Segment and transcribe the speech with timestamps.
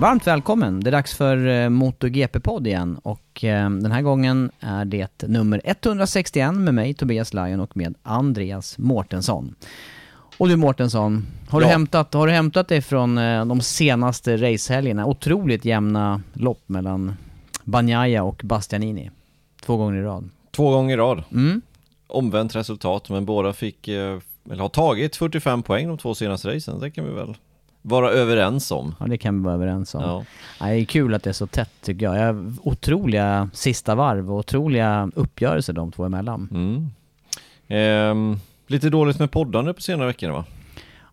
[0.00, 0.80] Varmt välkommen!
[0.80, 5.60] Det är dags för eh, MotoGP-podd igen och eh, den här gången är det nummer
[5.64, 9.54] 161 med mig Tobias Lajon och med Andreas Mårtensson.
[10.38, 11.66] Och du Mårtensson, har, Ja.
[11.66, 15.06] du hämtat, har du hämtat dig från eh, de senaste racehelgerna?
[15.06, 17.16] Otroligt jämna lopp mellan
[17.64, 19.10] Bagnaia och Bastianini.
[19.62, 20.28] Två gånger i rad.
[20.50, 21.22] Två gånger i rad.
[21.32, 21.60] Mm.
[22.06, 24.18] Omvänt resultat, men båda fick, eh,
[24.50, 26.80] eller har tagit 45 poäng de två senaste racen.
[26.80, 27.34] Det kan vi väl
[27.86, 28.94] vara överens om.
[29.00, 30.02] Ja, det kan vi vara överens om.
[30.02, 30.24] Ja.
[30.60, 32.16] Ja, det är kul att det är så tätt tycker jag.
[32.16, 36.48] jag otroliga sista varv och otroliga uppgörelser de två emellan.
[36.52, 36.90] Mm.
[37.68, 40.44] Ehm, lite dåligt med poddande på senare veckor va?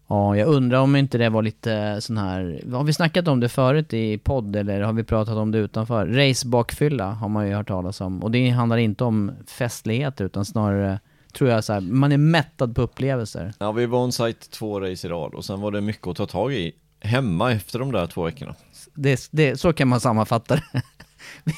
[0.07, 2.61] Ja, jag undrar om inte det var lite sån här...
[2.71, 6.05] Har vi snackat om det förut i podd eller har vi pratat om det utanför?
[6.07, 8.23] Racebakfylla har man ju hört talas om.
[8.23, 10.99] Och det handlar inte om festligheter utan snarare,
[11.33, 13.53] tror jag, så här, man är mättad på upplevelser.
[13.59, 16.25] Ja, vi var on-site två race i rad och sen var det mycket att ta
[16.25, 18.55] tag i hemma efter de där två veckorna.
[18.93, 20.81] Det, det, så kan man sammanfatta det.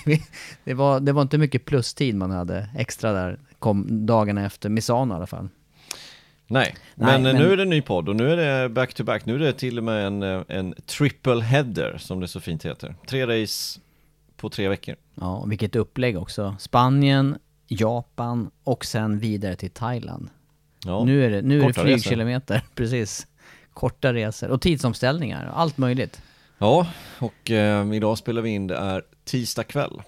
[0.63, 5.13] det, var, det var inte mycket plustid man hade extra där, kom dagarna efter Misano
[5.13, 5.49] i alla fall.
[6.47, 8.69] Nej, Nej, men, eh, men- nu är det en ny podd och nu är det
[8.69, 9.25] back-to-back.
[9.25, 12.65] Nu är det till och med en, eh, en triple header som det så fint
[12.65, 12.95] heter.
[13.07, 13.79] Tre race
[14.37, 14.95] på tre veckor.
[15.15, 16.55] Ja, vilket upplägg också.
[16.59, 17.37] Spanien,
[17.67, 20.29] Japan och sen vidare till Thailand.
[20.85, 21.97] Ja, nu är det, nu är det korta resor.
[21.97, 23.27] flygkilometer, precis.
[23.73, 26.21] Korta resor och tidsomställningar, allt möjligt.
[26.57, 26.87] Ja,
[27.19, 30.01] och eh, idag spelar vi in, det är tisdag kväll.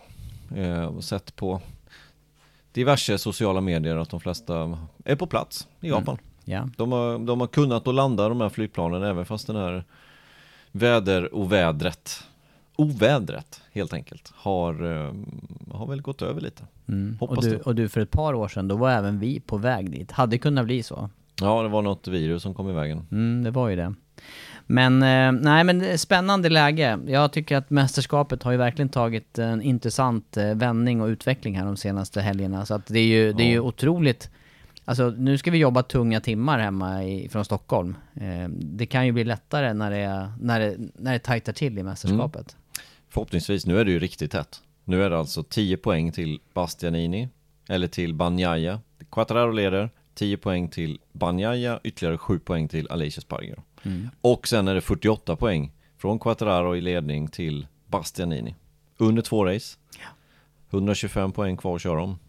[0.55, 1.61] Eh, och sett på
[2.71, 6.17] diverse sociala medier att de flesta är på plats i Japan.
[6.45, 9.83] Ja, De, har, de har kunnat att landa de här flygplanen även fast den här
[10.71, 12.23] väderovädret,
[12.75, 15.13] ovädret helt enkelt, har, eh,
[15.73, 16.63] har väl gått över lite.
[16.89, 17.17] Mm.
[17.19, 17.61] och, Hoppas du, det.
[17.61, 20.11] och du för ett par år sedan, då var även vi på väg dit.
[20.11, 21.09] Hade kunnat bli så.
[21.41, 23.07] Ja, det var något virus som kom i vägen.
[23.11, 23.93] Mm, det var ju det.
[24.69, 26.99] Men, eh, nej men spännande läge.
[27.07, 31.65] Jag tycker att mästerskapet har ju verkligen tagit en intressant eh, vändning och utveckling här
[31.65, 32.65] de senaste helgerna.
[32.65, 34.29] Så att det är ju, det är ju otroligt...
[34.85, 37.95] Alltså nu ska vi jobba tunga timmar hemma i, från Stockholm.
[38.15, 41.83] Eh, det kan ju bli lättare när det, när det, när det tajtar till i
[41.83, 42.55] mästerskapet.
[43.09, 44.61] Förhoppningsvis, nu är det ju riktigt tätt.
[44.89, 47.29] Nu är det alltså 10 poäng till Bastianini,
[47.69, 48.79] eller till Bagnaia.
[49.11, 53.61] Quattararo leder, 10 poäng till Bagnaia, ytterligare 7 poäng till Alicia Sparger.
[53.83, 54.09] Mm.
[54.21, 58.55] Och sen är det 48 poäng från Quattararo i ledning till Bastianini.
[58.97, 59.77] Under två race.
[60.69, 62.19] 125 poäng kvar att köra om.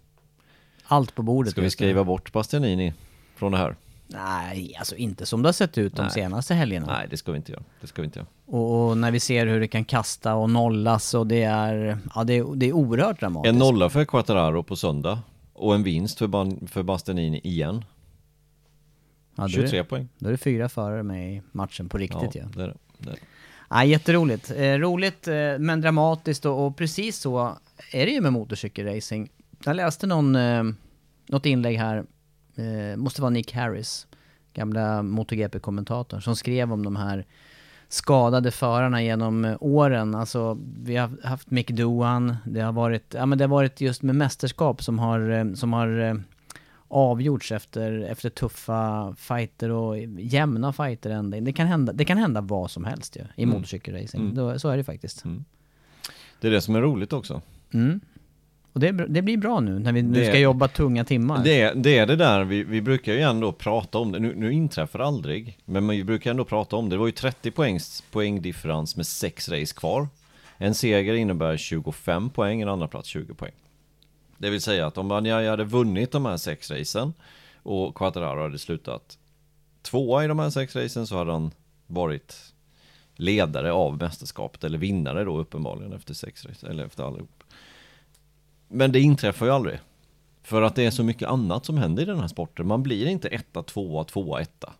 [0.84, 1.50] Allt på bordet.
[1.50, 2.94] Ska vi skriva bort Bastianini
[3.36, 3.76] från det här?
[4.10, 6.10] Nej, alltså inte som det har sett ut de Nej.
[6.10, 6.86] senaste helgerna.
[6.86, 7.62] Nej, det ska vi inte göra.
[7.80, 8.28] Det ska vi inte göra.
[8.46, 11.98] Och, och när vi ser hur det kan kasta och nollas och det är...
[12.14, 13.52] Ja, det är, det är oerhört dramatiskt.
[13.52, 15.22] En nolla för Quattararo på söndag.
[15.52, 17.84] Och en vinst för, för Bastianini igen.
[19.34, 20.08] Ja, då är 23 det- poäng.
[20.18, 22.48] Då är det fyra förare med i matchen på riktigt ja, ja.
[22.54, 22.74] det är det.
[22.98, 23.20] det är det.
[23.70, 24.50] Ja, jätteroligt.
[24.50, 27.58] Eh, roligt eh, men dramatiskt och, och precis så
[27.92, 29.28] är det ju med motorcykelracing.
[29.64, 30.64] Jag läste någon, eh,
[31.26, 32.04] något inlägg här,
[32.58, 34.06] eh, måste vara Nick Harris,
[34.54, 37.24] gamla MotoGP-kommentatorn, som skrev om de här
[37.88, 40.14] skadade förarna genom eh, åren.
[40.14, 44.02] Alltså, vi har haft Mick Doohan, det har varit, ja men det har varit just
[44.02, 46.14] med mästerskap som har, eh, som har eh,
[46.88, 51.40] avgjorts efter, efter tuffa fighter och jämna fighter ända.
[51.40, 53.54] Det kan hända, det kan hända vad som helst ju, i Mm.
[53.54, 54.30] motorcykelracing.
[54.30, 54.58] Mm.
[54.58, 55.24] Så är det faktiskt.
[55.24, 55.44] Mm.
[56.40, 57.42] Det är det som är roligt också.
[57.74, 58.00] Mm.
[58.78, 61.44] Och det, det blir bra nu när vi nu Det- ska jobba tunga timmar.
[61.44, 64.34] Det, är- det är det där, vi, vi brukar ju ändå prata om det, nu,
[64.36, 66.94] nu inträffar det aldrig, men vi brukar ändå prata om det.
[66.96, 70.08] Det var ju 30 poängs poängdifferens med 6 race kvar.
[70.58, 73.52] En seger innebär 25 poäng, en andra plats 20 poäng.
[74.38, 77.12] Det vill säga att om Banjaya hade vunnit de här sex racen
[77.62, 79.18] och Quattararo hade slutat
[79.82, 81.50] tvåa i de här sex racen så hade han
[81.86, 82.36] varit
[83.16, 87.37] ledare av mästerskapet, eller vinnare då uppenbarligen efter sex race, eller efter allihop.
[88.68, 89.78] Men det inträffar ju aldrig.
[90.42, 92.66] För att det är så mycket annat som händer i den här sporten.
[92.66, 94.72] Man blir inte etta, tvåa, tvåa, etta.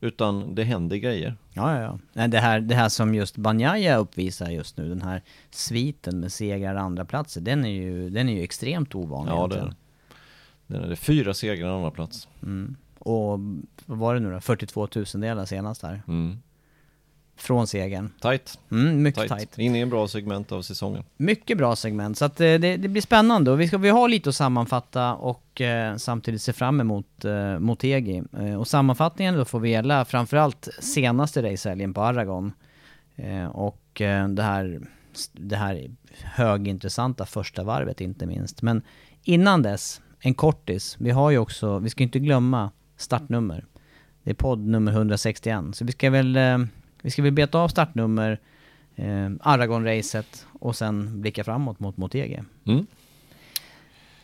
[0.00, 1.36] Utan det händer grejer.
[1.50, 2.26] Ja, ja, ja.
[2.26, 6.74] Det, här, det här som just Banjaya uppvisar just nu, den här sviten med segrar
[6.74, 9.74] och andra platser, den är ju, den är ju extremt ovanlig Ja, det.
[10.66, 12.28] Den är det fyra segrar och andra plats.
[12.42, 12.76] Mm.
[12.98, 13.40] Och
[13.86, 14.40] vad var det nu då?
[14.40, 16.02] 42 tusendelar senast här.
[16.08, 16.38] Mm.
[17.36, 18.10] Från segern.
[18.20, 18.58] Tight.
[18.70, 19.38] Mm, mycket Tight.
[19.38, 19.58] tight.
[19.58, 21.04] In i en bra segment av säsongen.
[21.16, 24.08] Mycket bra segment, så att eh, det, det blir spännande och vi ska vi har
[24.08, 28.22] lite att sammanfatta och eh, samtidigt se fram emot eh, Motegi.
[28.38, 32.52] Eh, och sammanfattningen då får vi gälla framförallt senaste racehelgen på Aragon.
[33.16, 34.80] Eh, och eh, det här,
[35.32, 35.90] det här
[36.22, 38.62] högintressanta första varvet inte minst.
[38.62, 38.82] Men
[39.22, 40.96] innan dess, en kortis.
[41.00, 43.64] Vi har ju också, vi ska inte glömma startnummer.
[44.22, 46.58] Det är podd nummer 161, så vi ska väl, eh,
[47.02, 48.38] vi ska väl beta av startnummer
[48.96, 52.40] eh, Aragon-racet och sen blicka framåt mot Motegi.
[52.66, 52.86] Mm.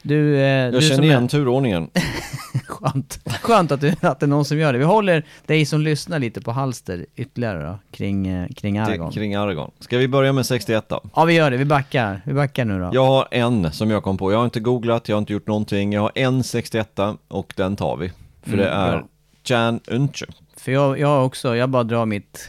[0.03, 1.91] Du, eh, Jag du känner igen är, turordningen.
[2.67, 4.79] skönt, skönt att, du, att det är någon som gör det.
[4.79, 9.13] Vi håller dig som lyssnar lite på halster ytterligare då, kring, eh, kring Aragon.
[9.13, 9.71] Kring Aragon.
[9.81, 11.01] Ska vi börja med 61 då?
[11.17, 12.21] Ja vi gör det, vi backar.
[12.25, 12.91] Vi backar nu då.
[12.93, 14.33] Jag har en som jag kom på.
[14.33, 15.93] Jag har inte googlat, jag har inte gjort någonting.
[15.93, 16.99] Jag har en 61
[17.29, 18.13] och den tar vi.
[18.43, 19.07] För det Mm, är bra.
[19.45, 20.27] Jan Unche.
[20.69, 22.49] För jag, jag också, jag bara drar mitt,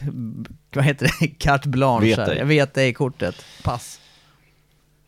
[0.74, 2.34] vad heter det, carte blanche Vet här.
[2.34, 3.34] Jag vet det i kortet.
[3.62, 4.00] Pass.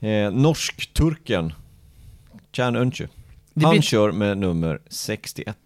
[0.00, 1.52] Eh, Norsk-turken.
[2.58, 3.08] Unche.
[3.54, 5.56] Det Han blir- kör med nummer 61.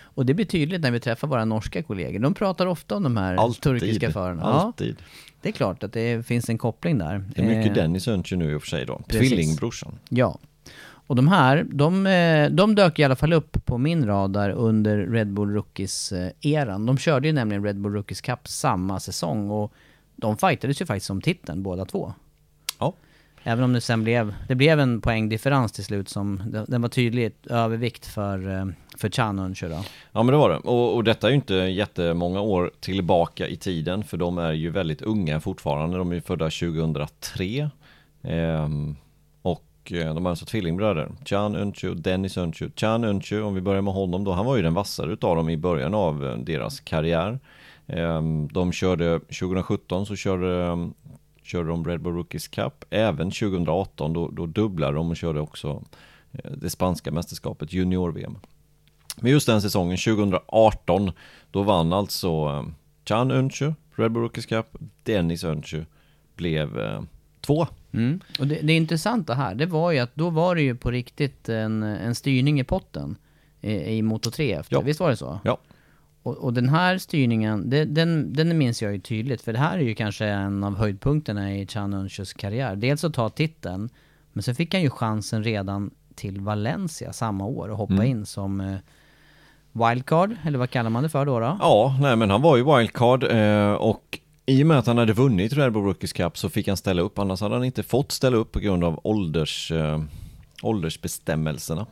[0.00, 2.18] Och det blir tydligt när vi träffar våra norska kollegor.
[2.18, 3.62] De pratar ofta om de här Alltid.
[3.62, 4.42] turkiska förarna.
[4.42, 4.96] Ja, Alltid.
[5.42, 7.24] det är klart att det finns en koppling där.
[7.34, 9.02] Det är mycket Eh, Dennis Unche nu i och för sig då.
[9.08, 9.28] precis.
[9.30, 9.98] Tvillingbrorsan.
[10.08, 10.38] Ja.
[11.06, 14.98] Och de här, de, eh, de dök i alla fall upp på min radar under
[14.98, 16.86] Red Bull Rookies-eran.
[16.86, 19.72] De körde ju nämligen Red Bull Rookies Cup samma säsong och
[20.16, 22.12] de fightades ju faktiskt om titeln båda två.
[22.78, 22.92] Ja.
[23.44, 27.46] Även om det sen blev, det blev en poängdifferens till slut som, den- var tydligt
[27.46, 28.66] övervikt för, eh,
[28.98, 29.84] för Chan Unche då.
[30.12, 30.56] Ja men det var det.
[30.56, 34.70] Och, och detta är ju inte jättemånga år tillbaka i tiden för de är ju
[34.70, 35.96] väldigt unga fortfarande.
[35.98, 37.70] De är ju födda 2003.
[38.22, 38.96] Ehm,
[39.82, 41.12] och eh, de är alltså tvillingbröder.
[41.24, 42.70] Chan Unchu och Dennis Unchu.
[42.76, 45.48] Chan Unchu, om vi börjar med honom då, han var ju den vassare utav dem
[45.48, 47.38] i början av eh, deras karriär.
[47.86, 50.90] Ehm, de körde 2017 så körde,
[51.42, 52.84] körde de Red Bull Rookies Cup.
[52.90, 55.82] Även 2018 då, då dubblade de och körde också
[56.32, 58.38] eh, det spanska mästerskapet junior-VM.
[59.20, 61.12] Men just den säsongen, 2018,
[61.50, 62.64] då vann alltså eh,
[63.08, 64.66] Chan Unchu, Red Bull Rookies Cup,
[65.02, 65.84] Dennis Unchu
[66.36, 66.78] blev
[67.40, 67.66] två.
[67.92, 68.20] Mm.
[68.38, 71.48] Och det, det intressanta här, det var ju att då var det ju på riktigt
[71.48, 73.16] en, en styrning i potten
[73.60, 74.76] i, i Moto 3 efter.
[74.76, 74.80] Ja.
[74.80, 75.40] Visst var det så?
[75.44, 75.58] Ja.
[76.22, 79.78] Och, och den här styrningen, det, den, den minns jag ju tydligt, för det här
[79.78, 82.76] är ju kanske en av höjdpunkterna i Chan Unchus karriär.
[82.76, 83.88] Dels att ta titeln,
[84.32, 88.06] men sen fick han ju chansen redan till Valencia samma år och hoppa Mm.
[88.06, 88.76] in som eh,
[89.72, 91.40] wildcard, eller vad kallar man det för då?
[91.40, 91.56] då?
[91.60, 95.12] Ja, nej men han var ju wildcard eh, och i och med att han hade
[95.12, 98.12] vunnit Red Bull Rookies Cup så fick han ställa upp, annars hade han inte fått
[98.12, 100.02] ställa upp på grund av ålders, eh,
[100.62, 101.86] åldersbestämmelserna.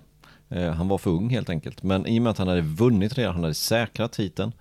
[0.49, 3.19] Eh, han var för ung helt enkelt, men i och med att han hade vunnit
[3.19, 4.53] redan, han hade säkrat titeln,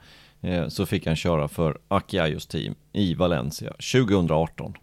[0.41, 4.73] eh, så fick han köra för Akiayos team i Valencia 2018.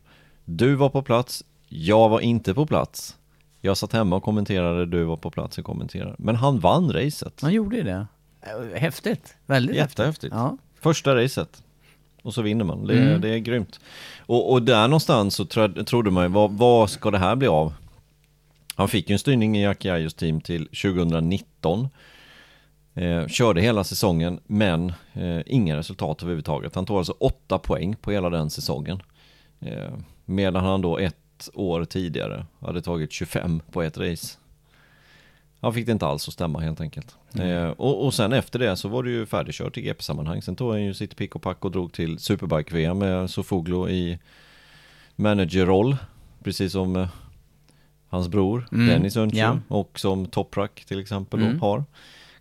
[0.45, 3.17] Du var på plats, jag var inte på plats.
[3.61, 6.15] Jag satt hemma och kommenterade, du var på plats och kommenterade.
[6.19, 7.41] Men han vann racet.
[7.43, 8.07] Han gjorde det.
[8.75, 9.37] Häftigt.
[9.47, 9.99] Väldigt häftigt.
[9.99, 10.35] Jättehäftigt.
[10.35, 10.59] Ja.
[10.81, 11.63] Första racet.
[12.27, 12.87] Och så vinner man.
[12.87, 13.21] Det, Mm.
[13.21, 13.81] det är grymt.
[14.19, 17.49] Och, och där någonstans så tro, trodde man ju, vad, vad ska det här bli
[17.49, 17.73] av?
[18.75, 21.89] Han fick ju en styrning i Akiayos team till 2019.
[22.95, 26.75] Eh, körde hela säsongen, men eh, inga resultat överhuvudtaget.
[26.75, 29.03] Han tog alltså åtta poäng på hela den säsongen.
[29.61, 29.93] Eh,
[30.25, 34.39] medan han då ett år tidigare hade tagit 25 på ett race.
[35.61, 37.17] Han fick det inte alls att stämma helt enkelt.
[37.39, 40.43] Eh, och, och sen efter det så var det ju färdigkört i GP-sammanhang.
[40.43, 44.19] Sen tog han ju sitt pick och pack och drog till Superbike-VM med Sofoglu i
[45.17, 45.97] managerroll.
[46.45, 47.09] Precis som eh,
[48.09, 49.59] hans bror Mm, Dennis Öntjö ja.
[49.69, 51.59] och som Toprak till exempel Mm.
[51.59, 51.85] då har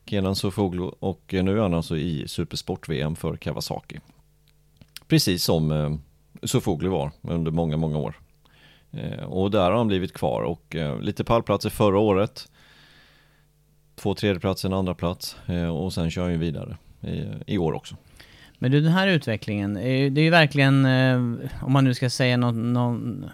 [0.06, 4.00] Kenan Sofoglu och eh, nu är han alltså i Supersport-VM för Kawasaki.
[5.08, 5.96] Precis som eh,
[6.44, 8.16] Sofoglu var under många, många år.
[8.92, 12.50] Eh, och där har han blivit kvar och eh, lite pallplatser förra året.
[13.96, 17.24] Två tredjeplatser, en andra plats eh, och sen kör ju vidare i,
[17.54, 17.96] i år också.
[18.60, 21.16] Men du, den här utvecklingen, ju- det är ju verkligen, eh,
[21.62, 23.26] om man nu ska säga någon, någon,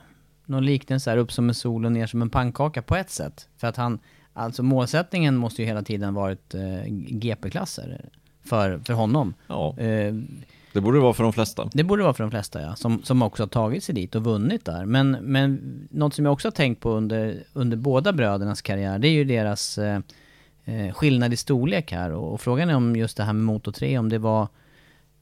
[0.46, 3.48] någon liknelse här, upp som en sol och ner som en pannkaka på ett sätt.
[3.58, 4.00] För att han,
[4.34, 8.02] alltså målsättningen måste ju hela tiden varit eh, GP-klasser
[8.46, 9.34] för, för honom.
[9.48, 10.14] Ja, Eh,
[10.74, 11.70] det borde det vara för de flesta.
[11.74, 14.24] det borde vara för de flesta ja, som, som också har tagit sig dit och
[14.24, 14.86] vunnit där.
[14.86, 15.60] Men, men
[15.92, 19.24] något som jag också har tänkt på under, under båda brödernas karriär, det är ju
[19.24, 19.78] deras
[20.66, 22.12] eh, skillnad i storlek här.
[22.12, 24.48] Och, och frågan är om just det här med Moto 3, om det var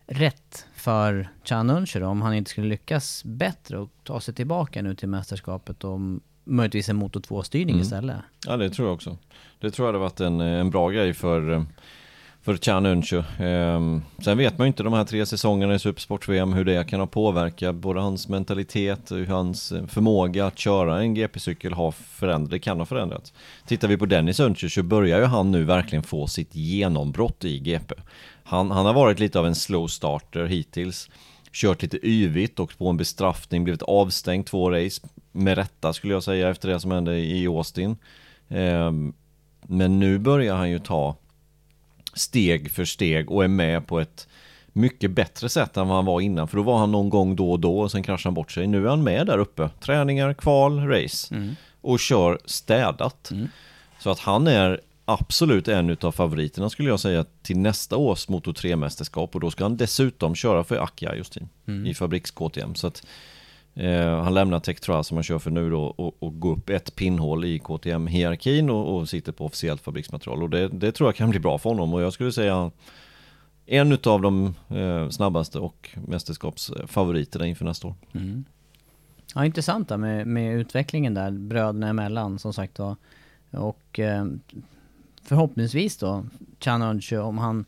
[0.07, 4.95] rätt för Chan Önscher om han inte skulle lyckas bättre och ta sig tillbaka nu
[4.95, 5.99] till mästerskapet och
[6.43, 7.81] möjligtvis en Moto 2-styrning Mm.
[7.81, 8.15] istället.
[8.47, 9.17] Ja, det tror jag också.
[9.59, 11.63] Det tror jag hade varit en, en bra grej för, eh,
[12.41, 13.23] för Chan Önsjö.
[13.39, 16.99] Ehm, sen vet man ju inte de här tre säsongerna i Supersports-VM hur det kan
[16.99, 21.91] ha påverkat både hans mentalitet och hur hans eh, förmåga att köra en GP-cykel har
[21.91, 22.51] förändrats.
[22.51, 23.33] Det kan ha förändrats.
[23.67, 27.59] Tittar vi på Dennis Önsjö så börjar ju han nu verkligen få sitt genombrott i
[27.59, 27.95] GP.
[28.43, 31.09] Han, han har varit lite av en slow starter hittills.
[31.51, 35.01] Kört lite yvigt och på en bestraffning, blivit avstängd två race.
[35.31, 37.97] Med rätta skulle jag säga efter det som hände i Austin.
[38.49, 39.13] Ehm,
[39.61, 41.15] men nu börjar han ju ta
[42.19, 44.27] steg för steg och är med på ett
[44.73, 46.47] mycket bättre sätt än vad han var innan.
[46.47, 48.67] För då var han någon gång då och då och sen kraschade han bort sig.
[48.67, 49.69] Nu är han med där uppe.
[49.79, 51.35] Träningar, kval, race.
[51.81, 53.31] Och kör städat.
[53.99, 58.51] Så att han är absolut en utav favoriterna skulle jag säga till nästa års Moto
[58.51, 59.29] 3-mästerskap.
[59.33, 61.37] Och då ska han dessutom köra för Akia just
[61.85, 62.75] i fabriks KTM.
[62.75, 63.03] Så att
[63.79, 66.95] Eh, han lämnar Tektra som han kör för nu då och, och går upp ett
[66.95, 70.43] pinnhål i KTM-hierarkin och, och sitter på officiellt fabriksmaterial.
[70.43, 72.71] Och det, det tror jag kan bli bra för honom och jag skulle säga
[73.65, 77.95] en av de eh, snabbaste och mästerskapsfavoriterna inför nästa år.
[78.11, 78.45] Mm.
[79.35, 82.95] Ja, intressant där med, med utvecklingen där, bröderna emellan som sagt då.
[83.51, 84.25] Och eh,
[85.23, 86.25] förhoppningsvis då,
[86.59, 87.65] Chan om han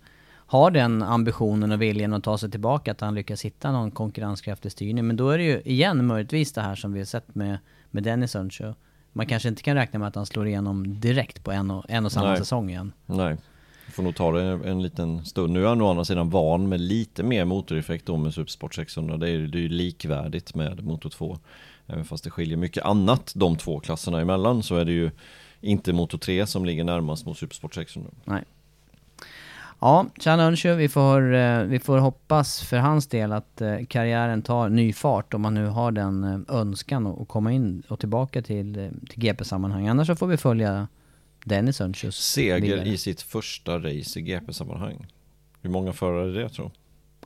[0.51, 4.71] har den ambitionen och viljan att ta sig tillbaka, att han lyckas hitta någon konkurrenskraftig
[4.71, 5.07] styrning.
[5.07, 7.57] Men då är det ju igen möjligtvis det här som vi har sett med,
[7.91, 8.73] med Dennis Önsjö.
[9.13, 12.05] Man kanske inte kan räkna med att han slår igenom direkt på en och, en
[12.05, 12.37] och samma Nej.
[12.37, 12.91] säsong igen.
[13.05, 13.37] Nej,
[13.85, 15.53] vi får nog ta det en liten stund.
[15.53, 19.17] Nu är han å andra sidan van med lite mer motoreffekt då med Supersport 600.
[19.17, 21.37] Det är, det är ju likvärdigt med Moto 2.
[21.87, 25.11] Även fast det skiljer mycket annat de två klasserna emellan så är det ju
[25.61, 28.11] inte Moto 3 som ligger närmast mot Supersport 600.
[28.25, 28.43] Nej.
[29.83, 34.41] Ja, Chan Önsjö, vi får, eh, vi får hoppas för hans del att eh, karriären
[34.41, 38.41] tar ny fart om man nu har den eh, önskan att komma in och tillbaka
[38.41, 38.73] till,
[39.09, 39.87] till GP-sammanhang.
[39.87, 40.87] Annars så får vi följa
[41.45, 42.87] Dennis Önsjös Seger vidare.
[42.87, 45.07] i sitt första race i GP-sammanhang.
[45.61, 46.71] Hur många förare är det tror?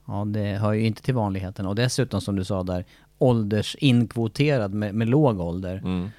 [0.05, 1.65] Ja, det hör ju inte till vanligheten.
[1.65, 2.85] Och dessutom som du sa där,
[3.17, 5.77] åldersinkvoterad med, med låg ålder.
[5.77, 6.09] Mm.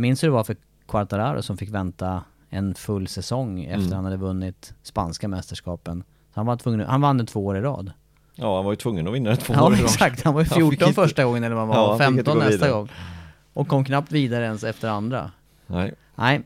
[0.00, 2.24] Minns du det var för Quartararo som fick vänta
[2.54, 3.92] en full säsong efter Mm.
[3.92, 6.04] han hade vunnit spanska mästerskapen?
[6.34, 7.92] Så han, var tvungen, han vann det två år i rad.
[8.34, 9.84] Ja, han var ju tvungen att vinna det två Ja år i rad.
[9.84, 11.92] exakt, han var ju Han fick 14 inte- första gången eller vad man Ja, var,
[11.94, 12.88] inte 15 gå nästa gång.
[13.52, 15.30] Och kom knappt vidare ens efter andra.
[15.66, 15.92] Nej.
[16.14, 16.40] Nej,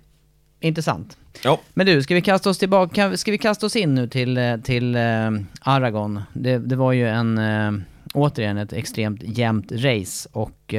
[0.61, 1.17] intressant.
[1.45, 4.39] Ja, Men du, ska vi kasta oss tillbaka, ska vi kasta oss in nu till,
[4.39, 6.23] eh, till eh, Aragon?
[6.33, 7.73] Det, det var ju en, eh,
[8.15, 10.75] återigen ett extremt jämnt race och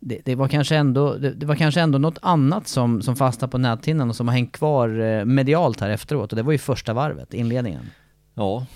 [0.00, 3.50] det, det, var kanske ändå, det, det var kanske ändå något annat som, som fastnade
[3.50, 6.58] på näthinnan och som har hängt kvar eh, medialt här efteråt och det var ju
[6.58, 7.90] första varvet, inledningen.
[8.34, 8.66] ja.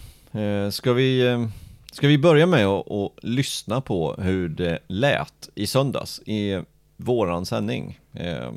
[0.41, 1.47] Eh, ska, vi, eh,
[1.93, 6.63] ska vi börja med att att lyssna på hur det lät i söndags i
[6.97, 8.01] våran sändning?
[8.13, 8.53] Eh,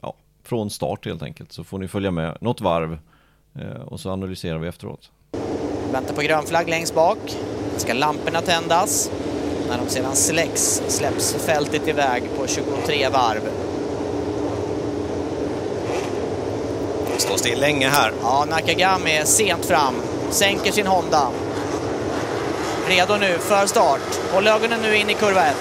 [0.00, 2.98] ja, från start helt enkelt så får ni följa med något varv
[3.54, 5.10] eh, och så analyserar vi efteråt.
[5.92, 7.18] Väntar på grön flagg längst bak.
[7.76, 9.10] Ska lamporna tändas.
[9.68, 13.40] När de sedan släcks släpps fältet iväg på 23 varv.
[17.18, 18.12] Står still länge här.
[18.22, 19.94] Ja, Nakagami är sent fram.
[20.30, 21.28] Sänker sin Honda.
[22.88, 24.00] Redo nu för start.
[24.32, 25.56] Håll ögonen nu in i kurva 1.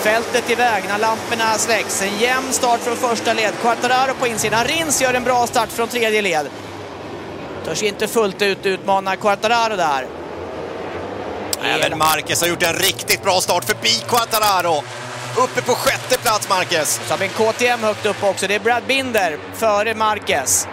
[0.00, 2.02] Fältet iväg när lamporna släcks.
[2.02, 3.52] En jämn start från första led.
[3.62, 4.64] Quartararo på insidan.
[4.64, 6.46] Rins gör en bra start från tredje led.
[7.64, 10.19] Törs inte fullt ut utmana Quartararo där.
[11.64, 14.82] Även Marquez har gjort en riktigt bra start förbi Quattararo.
[15.38, 17.00] Uppe på sjätte plats, Marquez.
[17.06, 18.46] Så har vi en KTM högt upp också.
[18.46, 20.68] Det är Brad Binder före Marquez.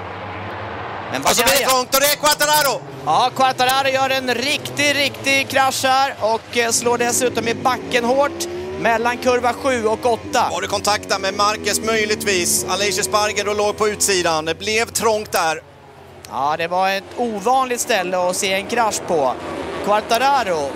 [1.11, 2.81] Men så blir det trångt och det är Quattararo.
[3.05, 8.47] Ja, Quartararo gör en riktig, riktig krasch här och eh, slår dessutom i backen hårt.
[8.79, 10.47] mellan kurva 7 och 8.
[10.51, 12.65] Var det kontakt där med Marquez möjligtvis?
[12.69, 14.45] Aleix Sparger och låg på utsidan.
[14.45, 15.61] Det blev trångt där.
[16.29, 19.33] Ja, det var ett ovanligt ställe att se en krasch på.
[19.87, 20.69] Quartararo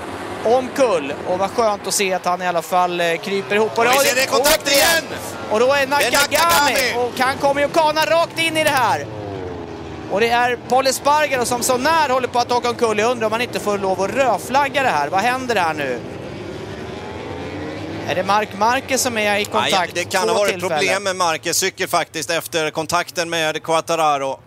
[0.46, 3.78] omkull och vad skönt att se att han i alla fall eh, kryper ihop.
[3.78, 5.04] Och vi ser det kontakt igen!
[5.52, 9.06] Och då är Nakagami, och han kommer ju kana rakt in i det här.
[10.12, 13.00] Och det är Paul Espargaro som så när håller på att åka omkull.
[13.00, 15.08] Jag undrar om han inte får lov att rödflagga det här.
[15.08, 16.00] Vad händer här nu?
[18.08, 19.72] Är det Mark Marquez som är i kontakt?
[19.74, 24.40] Nej, det kan ha varit problem med Marquez cykel faktiskt efter kontakten med Quattararo.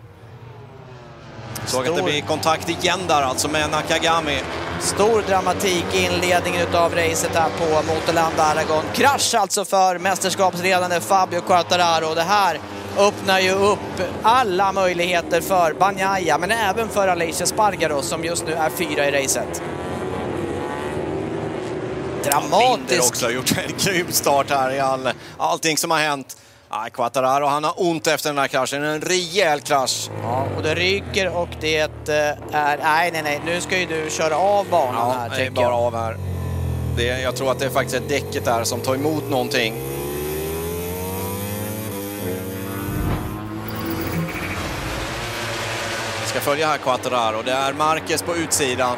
[1.66, 4.38] Såg att det Stor- blir kontakt igen där alltså med Nakagami.
[4.80, 8.84] Stor dramatik i inledningen av racet här på Motorland Aragon.
[8.94, 12.14] Krasch alltså för mästerskapsledande Fabio Quartararo.
[12.14, 12.60] Det här
[12.98, 13.78] öppnar ju upp
[14.22, 19.24] alla möjligheter för Bagnaia, men även för Aleix Espargaro som just nu är fyra i
[19.24, 19.62] racet.
[22.22, 23.02] Binder Dramatisk.
[23.08, 26.36] också har gjort en grym start här i all, allting som har hänt.
[26.76, 28.84] Ja, Quattararo, han har ont efter den här kraschen.
[28.84, 30.10] En rejäl krasch.
[30.22, 32.14] Ja, och det ryker och det eh,
[32.52, 32.78] är...
[32.82, 33.40] Nej, nej, nej.
[33.46, 35.74] Nu ska ju du köra av banan här, det är tänker bara jag.
[35.74, 36.16] av här.
[36.96, 39.74] Det, jag tror att det är faktiskt ett däcket där som tar emot någonting.
[46.22, 47.42] Vi ska följa här Quattararo.
[47.44, 48.96] Det är Marquez på utsidan.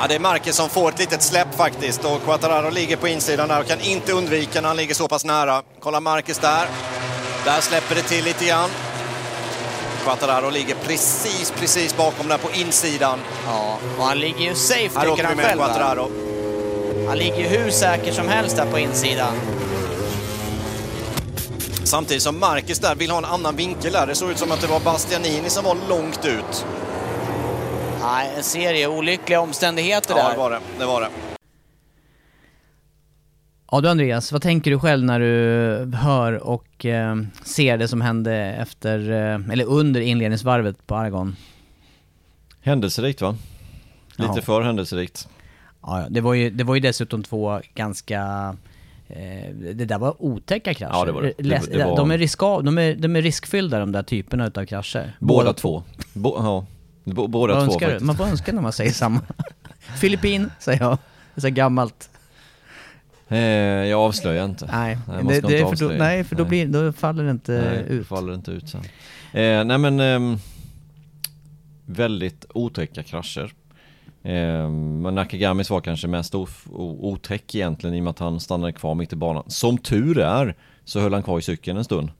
[0.00, 3.48] Ja, det är Marquez som får ett litet släpp faktiskt och Quattararo ligger på insidan
[3.48, 5.62] där och kan inte undvika när han ligger så pass nära.
[5.80, 6.66] Kolla Marquez där.
[7.44, 8.70] Där släpper det till lite grann.
[10.04, 13.18] Quattararo ligger precis, precis bakom där på insidan.
[13.46, 15.58] Ja, och han ligger ju safe, Här tycker han med själv.
[15.58, 16.10] Quattararo.
[17.08, 19.34] Han ligger ju hur säkert som helst där på insidan.
[21.84, 24.06] Samtidigt som Marcus där vill ha en annan vinkel där.
[24.06, 26.66] Det såg ut som att det var Bastianini som var långt ut.
[28.00, 30.30] Nej, en serie olyckliga omständigheter Ja, där.
[30.32, 30.60] det var det.
[30.78, 31.08] Det var det.
[33.72, 38.00] Ja du Andreas, vad tänker du själv när du hör och eh, ser det som
[38.00, 41.36] hände efter, eh, eller under inledningsvarvet på Aragon?
[42.60, 43.36] Händelserikt va?
[44.16, 44.42] Lite Ja.
[44.42, 45.28] för händelserikt.
[45.82, 48.20] Ja, ja, det var ju, det var ju dessutom två ganska...
[49.08, 50.92] Eh, det där var otäcka krascher.
[50.94, 51.32] Ja, det var det.
[51.38, 54.64] Det- det var- de, är riska, de, är, de är riskfyllda de där typerna utav
[54.66, 55.16] krascher.
[55.20, 55.82] Båda två.
[56.12, 56.66] Bo, ja,
[57.04, 57.92] b- båda Vad två önskar du?
[57.92, 58.06] faktiskt.
[58.06, 59.20] Man får önska när man säger samma.
[60.00, 60.98] Filippin, säger jag.
[61.34, 62.10] Det är så gammalt.
[63.28, 64.66] Eh, jag avslöjar inte.
[64.72, 67.52] Nej, det, det inte är för då, nej för då, blir, då faller det inte
[67.52, 68.06] Nej, ut.
[68.06, 68.80] faller inte ut sen.
[69.32, 70.36] Eh, nej men ehm,
[71.86, 73.52] väldigt otäcka krascher.
[74.22, 76.34] Eh, men Nakagamis var kanske mest
[76.70, 79.44] otäck egentligen i och med att han stannade kvar mitt i banan.
[79.46, 82.10] Som tur är så höll han kvar i cykeln en stund.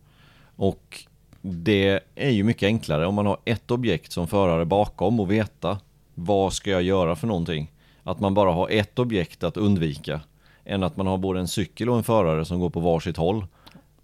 [0.57, 1.05] Och
[1.43, 5.79] det är ju mycket enklare om man har ett objekt som förare bakom och veta
[6.15, 7.71] vad ska jag göra för någonting.
[8.03, 10.21] Att man bara har ett objekt att undvika
[10.65, 13.47] än att man har både en cykel och en förare som går på varsitt håll.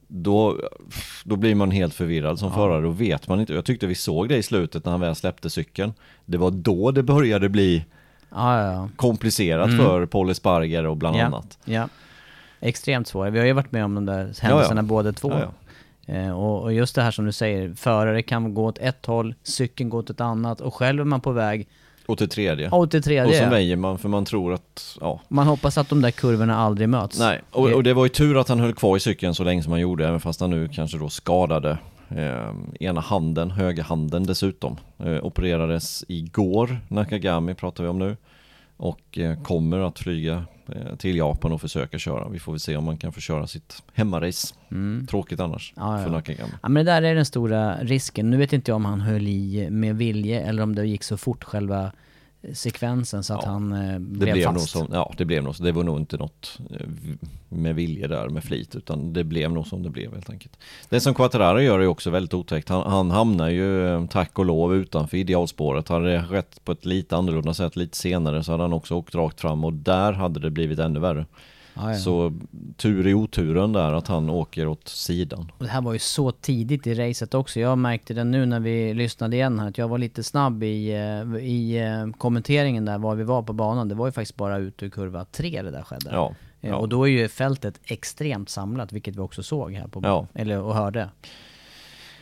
[0.08, 0.56] Då,
[1.24, 3.52] då blir man helt förvirrad som förare och vet man inte.
[3.52, 5.92] Jag tyckte vi såg det i slutet när han väl släppte cykeln.
[6.24, 7.84] Det var då det började bli
[8.30, 8.88] Ja, ja, ja.
[8.96, 9.78] komplicerat Mm.
[9.78, 11.24] för Paul Esparger och bland ja.
[11.24, 11.58] annat.
[11.64, 11.88] Ja.
[12.60, 13.30] Extremt svåra.
[13.30, 14.82] Vi har ju varit med om de där händelserna ja.
[14.82, 15.32] båda två.
[16.06, 19.34] Eh, och, och just det här som du säger, förare kan gå åt ett håll,
[19.42, 21.68] cykeln går åt ett annat och själv är man på väg
[22.06, 22.70] Och till tredje.
[22.70, 23.44] åt det och tredje.
[23.44, 25.20] så väjer man för man tror att, ja.
[25.28, 27.18] Man hoppas att de där kurvorna aldrig möts.
[27.18, 29.62] Nej, och, och det var ju tur att han höll kvar i cykeln så länge
[29.62, 34.26] som han gjorde, även fast han nu kanske då skadade eh, ena handen, höger handen
[34.26, 34.76] dessutom.
[34.98, 38.16] Eh, opererades igår, Nakagami pratar vi om nu.
[38.76, 40.44] Och eh, kommer att flyga
[40.98, 42.28] till Japan och försöka köra.
[42.28, 44.54] Vi får väl se om man kan få köra sitt hemmarace.
[45.10, 45.88] Tråkigt annars Mm.
[45.92, 46.04] Ja.
[46.04, 46.52] för Nakagami.
[46.62, 48.30] Ja men det där är den stora risken.
[48.30, 51.16] Nu vet inte jag om han höll i med vilje eller om det gick så
[51.16, 51.92] fort själva
[52.54, 54.72] sekvensen så att Ja, han eh, blev, blev, nog fast.
[54.72, 55.62] så, ja det blev nog så.
[55.62, 56.86] Det var nog inte något eh,
[57.48, 60.56] med vilje där med flit utan det blev nog som det blev helt enkelt.
[60.88, 62.68] Det som Quattararo gör är också väldigt otäckt.
[62.68, 65.88] Han, han hamnar ju eh, tack och lov utanför idealspåret.
[65.88, 69.14] Hade det skett på ett lite annorlunda sätt lite senare så hade han också åkt
[69.14, 71.26] rakt fram och där hade det blivit ännu värre.
[71.76, 71.94] Ja.
[71.94, 72.32] Så
[72.76, 75.52] tur i oturen där att han åker åt sidan.
[75.58, 77.60] Och det här var ju så tidigt i racet också.
[77.60, 80.90] Jag märkte det nu när vi lyssnade igen här, att jag var lite snabb i,
[80.92, 83.88] eh, i eh, kommenteringen där var vi var på banan.
[83.88, 86.10] Det var ju faktiskt bara ut ur kurva tre det där skedde.
[86.12, 86.76] Ja, Eh, ja.
[86.76, 90.26] Och då är ju fältet extremt samlat, vilket vi också såg här på Ja.
[90.34, 91.08] eller och hörde.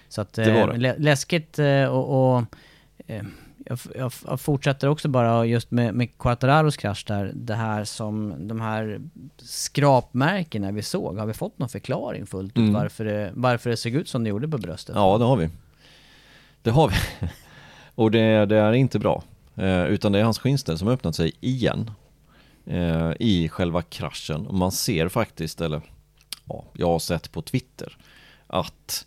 [0.09, 0.79] Så att Det var det.
[0.79, 1.59] lä- läskigt
[1.91, 2.43] och, och
[3.65, 8.35] jag, jag, jag fortsätter också bara just med, med Quattararos krasch där, det här som,
[8.49, 9.01] de här
[9.39, 12.73] skrapmärkena vi såg, har vi fått någon förklaring fullt ut Mm.
[12.73, 14.97] varför, det, varför det såg ut som det gjorde på bröstet?
[14.97, 15.49] Ja, det har vi.
[16.63, 16.95] Det har vi.
[17.95, 19.23] Och det, det är inte bra.
[19.57, 21.91] Eh, utan det är hans skinnställ som har öppnat sig igen.
[22.67, 24.47] eh, i själva kraschen.
[24.47, 25.81] Och man ser faktiskt, eller
[26.45, 27.97] ja, jag har sett på Twitter,
[28.47, 29.07] att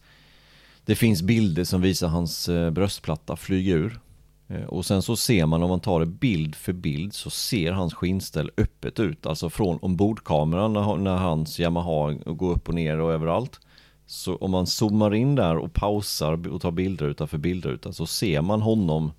[0.86, 4.00] det finns bilder som visar hans eh, bröstplatta flyga ur.
[4.48, 7.72] Eh, och sen så ser man om man tar det bild för bild så ser
[7.72, 9.26] hans skinnställ öppet ut.
[9.26, 13.60] Alltså från ombordkameran när, när hans Yamaha går upp och ner och överallt.
[14.06, 18.42] Så om man zoomar in där och pausar och tar bildruta för bildruta så ser
[18.42, 19.12] man honom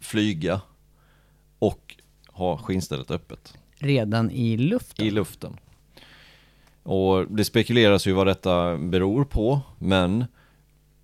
[0.00, 0.60] flyga
[1.58, 3.54] och ha skinnstället öppet.
[3.74, 5.06] Redan i luften?
[5.06, 5.56] I luften.
[6.82, 10.24] Och det spekuleras ju vad detta beror på, men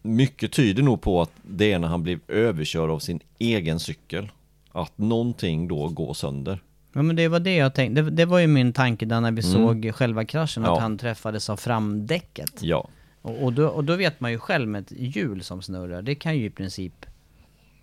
[0.03, 4.29] mycket tyder nog på att det är när han blir överkörd av sin egen cykel.
[4.73, 6.61] Att någonting då går sönder.
[6.93, 9.33] Ja men det var det jag tänkte, det, det var ju min tanke där när
[9.33, 9.53] vi Mm.
[9.53, 10.81] såg själva kraschen, att Ja.
[10.81, 12.63] han träffades av framdäcket.
[12.63, 12.89] Ja,
[13.23, 16.15] Och, och, då, och då vet man ju själv med ett hjul som snurrar, det
[16.15, 17.07] kan ju i princip,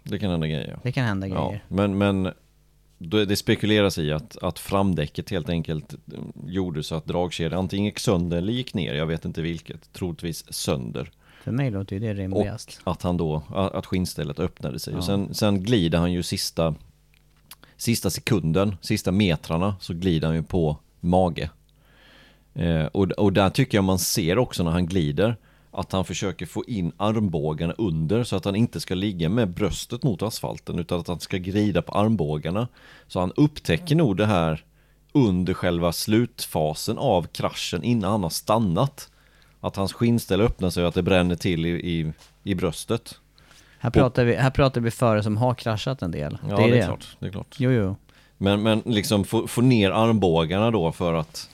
[0.03, 0.79] det kan hända grejer.
[0.83, 1.63] det kan hända Ja, grejer.
[1.67, 2.33] men, men
[2.97, 7.85] då- det spekuleras i att, att framdäcket helt enkelt eh, gjorde så att dragkedjan antingen
[7.85, 11.11] gick sönder eller gick ner, jag vet inte vilket, troligtvis sönder.
[11.45, 12.79] För mig låter ju det Och rimligast.
[12.83, 14.93] att han då, att skinnstället öppnade sig.
[14.93, 14.97] Ja.
[14.97, 16.75] Och sen, sen glider han ju sista,
[17.77, 21.49] sista sekunden, sista metrarna, så glider han ju på mage.
[22.53, 25.35] Eh, och, och där tycker jag man ser också när han glider,
[25.71, 30.03] att han försöker få in armbågarna under så att han inte ska ligga med bröstet
[30.03, 32.67] mot asfalten utan att han ska glida på armbågarna.
[33.07, 34.65] Så han upptäcker nog det här
[35.11, 39.09] under själva slutfasen av kraschen innan han har stannat.
[39.65, 43.19] Att hans skinnställ öppnar sig och att det bränner till i, i, i bröstet.
[43.79, 46.37] Här pratar, vi, här pratar vi förare som har kraschat en del.
[46.49, 47.17] Ja, det är, klart.
[47.19, 47.55] Det är klart.
[47.57, 47.95] Jo, jo.
[48.37, 51.49] Men, men liksom få, få ner armbågarna då för att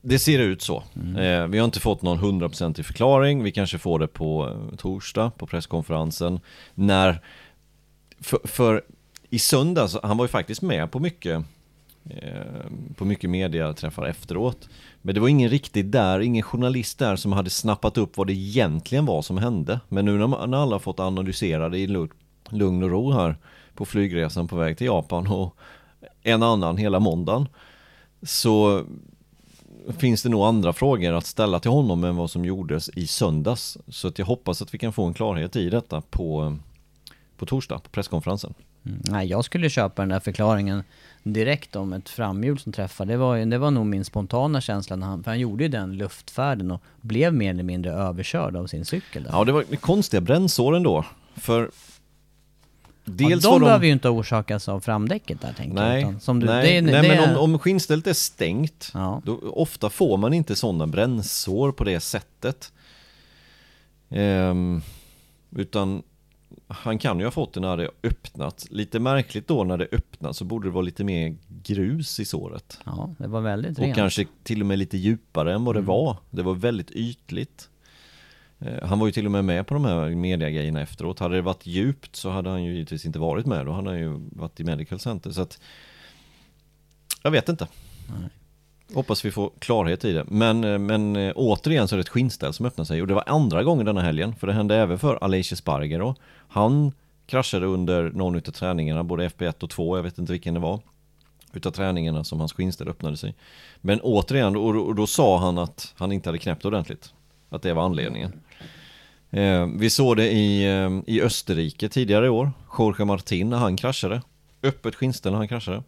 [0.00, 0.82] det ser ut så.
[1.18, 3.42] Eh, vi har inte fått någon hundraprocentig förklaring.
[3.42, 6.40] Vi kanske får det på eh, torsdag på presskonferensen.
[6.74, 7.20] När,
[8.20, 8.82] för, för
[9.30, 11.44] i söndags, han var ju faktiskt med på mycket
[12.10, 14.68] Eh, på mycket mediaträffar efteråt.
[15.02, 18.32] Men det var ingen riktigt där, ingen journalist där som hade snappat upp vad det
[18.32, 19.80] egentligen var som hände.
[19.88, 22.12] Men nu när, när alla har fått analysera det i lugn,
[22.50, 23.36] lugn och ro här
[23.74, 25.56] på flygresan på väg till Japan och
[26.22, 27.48] en annan hela måndagen
[28.22, 28.84] så
[29.98, 33.78] finns det nog andra frågor att ställa till honom än vad som gjordes i söndags.
[33.88, 36.56] Så att jag hoppas att vi kan få en klarhet i detta på,
[37.36, 38.54] på torsdag, på presskonferensen.
[38.86, 39.00] Mm.
[39.04, 40.82] Nej, jag skulle köpa den där förklaringen
[41.32, 43.06] direkt om ett framhjul som träffar.
[43.06, 45.96] Det var, det var nog min spontana känsla när han, för han gjorde ju den
[45.96, 49.30] luftfärden och blev mer eller mindre överkörd av sin cykel där.
[49.30, 51.04] Ja, det var konstiga brännsår ändå.
[51.36, 51.70] För
[53.04, 53.64] dels ja, de de...
[53.64, 55.88] behöver ju inte orsakas av framdäcket där tänker jag.
[55.88, 59.22] Nej, utan Som du, nej, det, nej det, men om, om skinnstället är stängt, Ja.
[59.24, 62.72] då, ofta får man inte sådana brännsår på det sättet.
[64.10, 64.82] Ehm,
[65.56, 66.02] utan
[66.68, 68.66] han kan ju ha fått det när det öppnat.
[68.70, 72.80] Lite märkligt då när det öppnat så borde det vara lite mer grus i såret.
[72.86, 73.96] Ja, det var väldigt Och rent.
[73.96, 75.84] kanske till och med lite djupare än vad Mm.
[75.84, 76.16] det var.
[76.30, 77.68] Det var väldigt ytligt.
[78.58, 81.18] Eh, Han var ju till och med med på de här mediagrejerna efteråt.
[81.18, 83.66] Hade det varit djupt så hade han ju givetvis inte varit med.
[83.66, 85.30] Då hade han ju varit i Medical Center.
[85.30, 85.60] Så att
[87.22, 87.68] jag vet inte.
[88.94, 90.24] Hoppas vi får klarhet i det.
[90.28, 93.00] Men, eh, men eh, återigen så är det ett skinnställ som öppnar sig.
[93.00, 94.34] Och det var andra gången denna helgen.
[94.34, 96.14] För det hände även för Aleix Sparger
[96.48, 96.92] Han
[97.26, 100.80] kraschade under någon av träningarna, både FP1 och 2, jag vet inte vilken det var.
[101.52, 103.34] Utav träningarna som hans skinnställ öppnade sig.
[103.80, 107.12] Men återigen, och, och då sa han att han inte hade knäppt ordentligt.
[107.48, 108.32] Att det var anledningen.
[109.30, 112.50] Eh, vi såg det i, eh, i Österrike tidigare i år.
[112.78, 114.22] Jorge Martin när han kraschade.
[114.62, 115.82] Öppet skinnställ när han kraschade.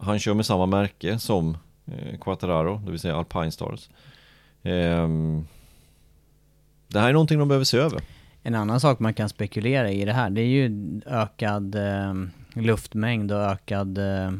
[0.00, 1.56] Han kör med samma märke som
[1.86, 3.88] eh, Quattararo, det vill säga Alpine Stars.
[4.62, 5.46] Ehm,
[6.88, 8.00] det här är någonting de behöver se över.
[8.42, 12.14] En annan sak man kan spekulera i det här, det är ju ökad eh,
[12.54, 14.32] luftmängd och ökad eh,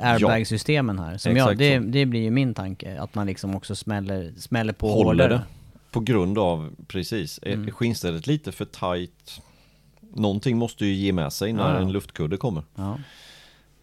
[0.00, 1.16] airbag-systemen här.
[1.18, 1.84] Som jag, Exakt det, så.
[1.88, 5.28] det blir ju min tanke, att man liksom också smäller, smäller på Håller hårdare.
[5.28, 5.42] det.
[5.90, 7.70] På grund av, precis, är Mm.
[7.70, 9.40] skinnstället lite för tight.
[10.14, 11.80] Någonting måste ju ge med sig när Ja.
[11.80, 12.62] en luftkudde kommer.
[12.74, 12.98] Ja.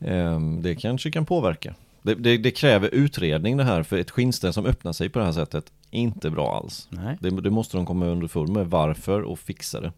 [0.05, 1.75] Ehm, det kanske kan påverka.
[2.01, 5.25] Det, det, det kräver utredning det här, för ett skinnställ som öppnar sig på det
[5.25, 6.87] här sättet, inte bra alls.
[6.89, 7.17] Nej.
[7.19, 9.91] Det, det måste de komma underfund med varför och fixa det.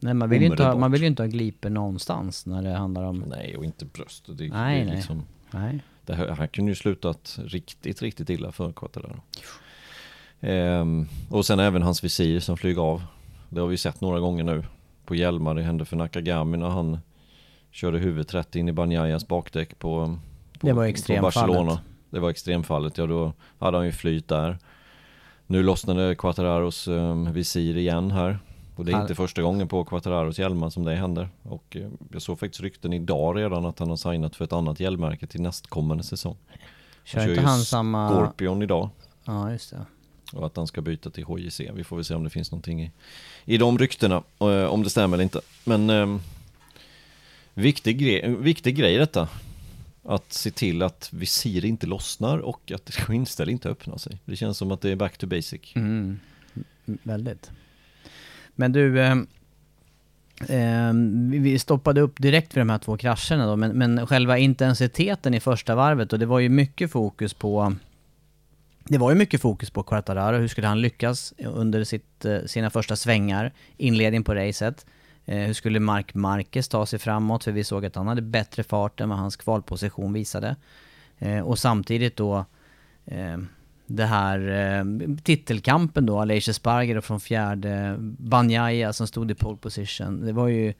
[0.00, 2.70] Nej, man vill, ju inte ha, man vill ju inte ha gliper någonstans när det
[2.70, 3.24] handlar om...
[3.28, 4.38] Nej, och inte bröstet.
[4.38, 4.96] Det, Nej, nej.
[4.96, 5.78] Liksom, Nej.
[6.06, 9.20] det här, här kunde ju slutat riktigt, riktigt illa för Quattararo.
[10.40, 13.02] Ehm, och sen även hans visir som flyger av.
[13.48, 14.64] Det har vi sett några gånger nu
[15.04, 15.54] på hjälmar.
[15.54, 16.98] Det hände för Nakagami när han
[17.72, 20.18] körde huvudet rätt in i Banyayas bakdäck på,
[20.58, 21.22] på, Det var på.
[21.22, 21.80] Barcelona.
[22.10, 24.58] Det var extremfallet, ja då hade han ju flyt där.
[25.46, 28.38] Nu lossnade Quattararos um, visir igen här.
[28.76, 31.28] Och det är Han- inte första gången på Quattararos hjälmar som det händer.
[31.42, 34.80] Och eh, jag såg faktiskt rykten idag redan att han har signat för ett annat
[34.80, 36.36] hjälmmärke till nästkommande säsong.
[37.04, 38.08] Kör Han inte ju han samma...
[38.08, 38.88] Scorpion idag.
[39.24, 39.86] Ja, just det.
[40.32, 41.60] Och att han ska byta till HJC.
[41.74, 42.90] Vi får väl se om det finns någonting i,
[43.44, 44.22] i de ryktena.
[44.40, 45.40] eh, om det stämmer eller inte.
[45.64, 46.16] Men eh,
[47.54, 49.28] viktig, grej, viktig grej detta.
[50.04, 54.18] Att se till att visir inte lossnar och att skinnställ inte öppnar sig.
[54.24, 55.72] Det känns som att det är back to basic.
[55.74, 56.20] Mm.
[56.84, 57.50] Väldigt.
[58.54, 59.16] Men du, eh,
[60.48, 60.92] eh
[61.30, 65.40] vi- stoppade upp direkt vid de här två krascherna då, men, men själva intensiteten i
[65.40, 67.74] första varvet och det var ju mycket fokus på
[68.84, 72.70] det var ju mycket fokus på Quartararo, hur skulle han lyckas under sitt, eh, sina
[72.70, 74.86] första svängar, inledning på racet.
[75.26, 78.62] Eh, hur skulle Mark Marquez ta sig framåt, för vi såg att han hade bättre
[78.62, 80.56] fart än vad hans kvalposition visade.
[81.18, 82.44] Eh, och samtidigt då
[83.06, 83.38] eh,
[83.86, 84.38] det här
[84.78, 84.84] eh,
[85.22, 90.26] titelkampen då, Aleix Sparger från fjärde, Banjaya som stod i pole position.
[90.26, 90.74] Det var ju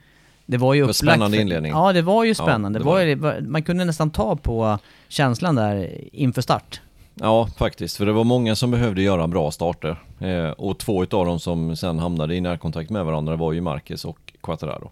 [0.46, 1.72] det var ju upplagt spännande för- inledning.
[1.72, 2.78] Ja, det var ju Ja, spännande.
[2.78, 4.78] det det var man kunde nästan ta på
[5.08, 6.80] känslan där inför start.
[7.14, 7.96] Ja, faktiskt.
[7.96, 9.96] För det var många som behövde göra bra starter.
[10.20, 14.04] Eh, och två utav dem som sen hamnade i närkontakt med varandra var ju Marquez
[14.04, 14.90] och Quattararo.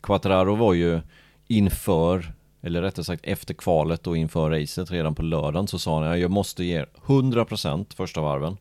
[0.00, 1.00] Quattararo var ju
[1.46, 6.20] inför, eller rättare sagt efter kvalet och inför racet redan på lördagen så sa han
[6.20, 8.56] jag måste ge 100% första varven.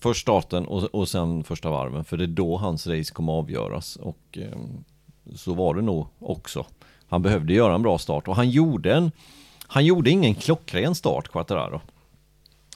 [0.00, 2.04] Först starten och, och sen första varven.
[2.04, 3.96] För det är då hans race kommer avgöras.
[3.96, 4.58] Och eh,
[5.34, 6.66] så var det nog också.
[7.08, 9.10] Han behövde göra en bra start och han gjorde en
[9.70, 11.80] han gjorde ingen klockren start, Quattararo.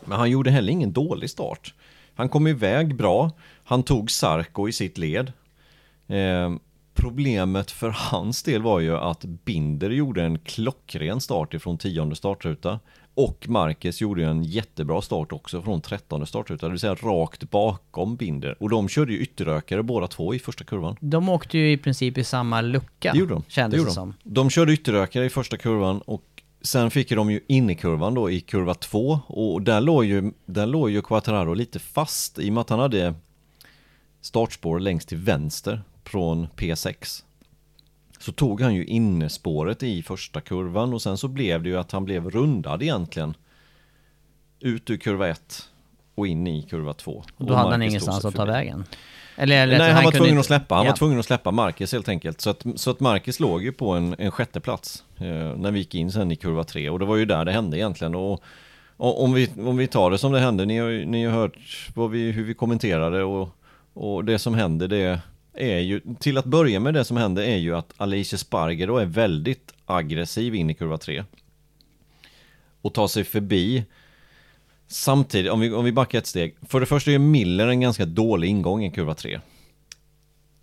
[0.05, 1.75] Men han gjorde heller ingen dålig start.
[2.15, 3.31] Han kom iväg bra.
[3.65, 5.33] Han tog Sarko i sitt led.
[6.13, 6.53] Eh,
[6.95, 12.81] problemet för hans del var ju att Binder gjorde en klockren start ifrån tionde startruta.
[13.15, 18.17] Och Marquez gjorde en jättebra start också från trettonde startruta, det vill säga rakt bakom
[18.17, 18.57] Binder.
[18.61, 20.97] Och de körde ju ytterrökare båda två i första kurvan.
[21.01, 23.43] De åkte ju i princip i samma lucka, Det gjorde de.
[23.49, 24.15] kändes det det, gjorde som.
[24.23, 24.35] de.
[24.35, 26.25] de körde ytterrökare i första kurvan och
[26.63, 30.33] sen fick de ju in i kurvan då i kurva två och där låg ju,
[30.47, 33.15] där låg ju Quattararo lite fast i och med att han hade
[34.21, 37.23] startspår längst till vänster från P6.
[38.19, 41.93] Så tog han ju innespåret i första kurvan och sen så blev det ju att
[41.93, 43.35] han blev rundad egentligen
[44.61, 45.69] ut ur kurva 1
[46.15, 47.25] och in i kurva 2.
[47.37, 48.85] Och då hade han ingenstans att ta vägen.
[49.37, 50.75] Eller, eller Nej, han, var kunde tvungen inte- att släppa.
[50.75, 50.91] Han ja.
[50.91, 52.41] var tvungen att släppa Marcus helt enkelt.
[52.41, 55.79] Så att, så att Marcus låg ju på en, en sjätte plats eh, när vi
[55.79, 58.15] gick in sen i kurva 3 och det var ju där det hände egentligen.
[58.15, 58.43] Och,
[58.97, 61.33] och om, vi, om vi tar det som det hände, ni har ju ni har
[61.33, 61.57] hört
[62.11, 63.49] vi, hur vi kommenterade och,
[63.95, 65.21] och det som hände det
[65.55, 68.99] är ju, till att börja med det som händer är ju att Alicia Sparger då
[68.99, 71.25] är väldigt aggressiv in i kurva 3.
[72.83, 73.85] Och tar sig förbi
[74.93, 76.55] Samtidigt, om vi, om vi backar ett steg.
[76.63, 79.41] För det första är Miller en ganska dålig ingång i kurva 3.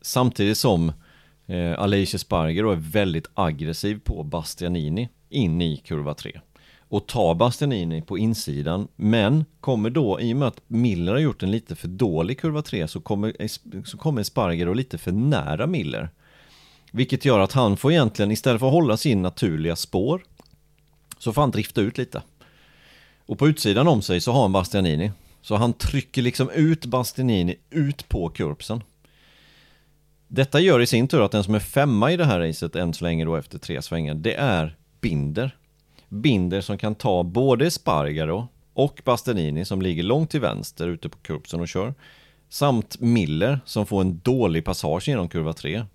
[0.01, 0.91] Samtidigt som
[1.47, 6.39] eh, Alicia Sparger då är väldigt aggressiv på Bastianini in i kurva 3.
[6.89, 11.43] Och tar Bastianini på insidan, men kommer då, i och med att Miller har gjort
[11.43, 13.33] en lite för dålig kurva 3, så kommer,
[13.85, 16.09] så kommer Sparger då lite för nära Miller.
[16.91, 20.21] Vilket gör att han får egentligen, istället för att hålla sin naturliga spår,
[21.17, 22.21] så får han drifta ut lite.
[23.25, 25.11] Och på utsidan om sig så har han Bastianini.
[25.41, 28.83] Så han trycker liksom ut Bastianini ut på kurpsen.
[30.27, 32.93] Detta gör i sin tur att den som är femma i det här racet än
[32.93, 35.55] så länge då efter tre svängar, det är Binder.
[36.09, 41.17] Binder som kan ta både Spargaro och Bastianini som ligger långt till vänster ute på
[41.17, 41.93] kurpsen och kör.
[42.49, 45.85] Samt Miller som får en dålig passage genom kurva 3.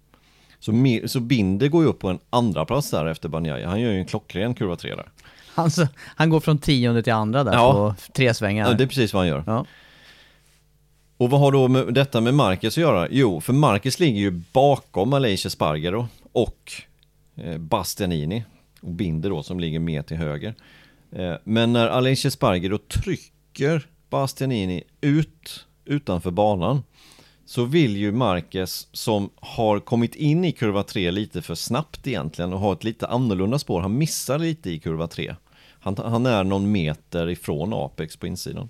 [0.59, 0.73] Så,
[1.07, 3.69] så Binder går ju upp på en andra plats där efter Banjaya.
[3.69, 5.09] Han gör ju en klockren kurva 3 där.
[5.55, 7.73] Han, så, han går från tionde till andra där Ja.
[7.73, 8.69] på tre svängar.
[8.69, 9.45] Ja, det är precis vad han gör.
[9.47, 9.67] Ja.
[11.17, 13.09] Och vad har då med detta med Marcus att göra?
[13.11, 16.73] Jo, för Marcus ligger ju bakom Alicia Spargaro och
[17.37, 18.45] eh, Bastianini
[18.85, 20.55] och Binder då som ligger mer till höger.
[21.13, 26.83] Eh, men när Aliche Sparger då trycker Bastianini ut utanför banan
[27.47, 32.53] så vill ju Marquez som har kommit in i kurva 3 lite för snabbt egentligen
[32.53, 35.35] och har ett lite annorlunda spår, han missar lite i kurva 3.
[35.81, 38.69] Han, han är någon meter ifrån Apex på insidan.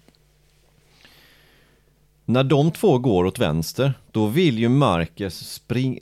[2.24, 5.98] När de två går åt vänster, då vill ju Marquez spring,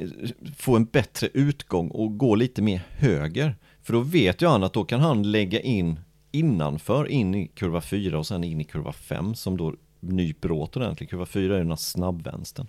[0.57, 3.57] få en bättre utgång och gå lite mer höger.
[3.83, 7.81] För då vet ju han att då kan han lägga in innanför, in i kurva
[7.81, 11.11] 4 och sen in i kurva 5 som då nyper åt ordentligt.
[11.11, 12.67] Kurva 4 är den här snabbvänstern.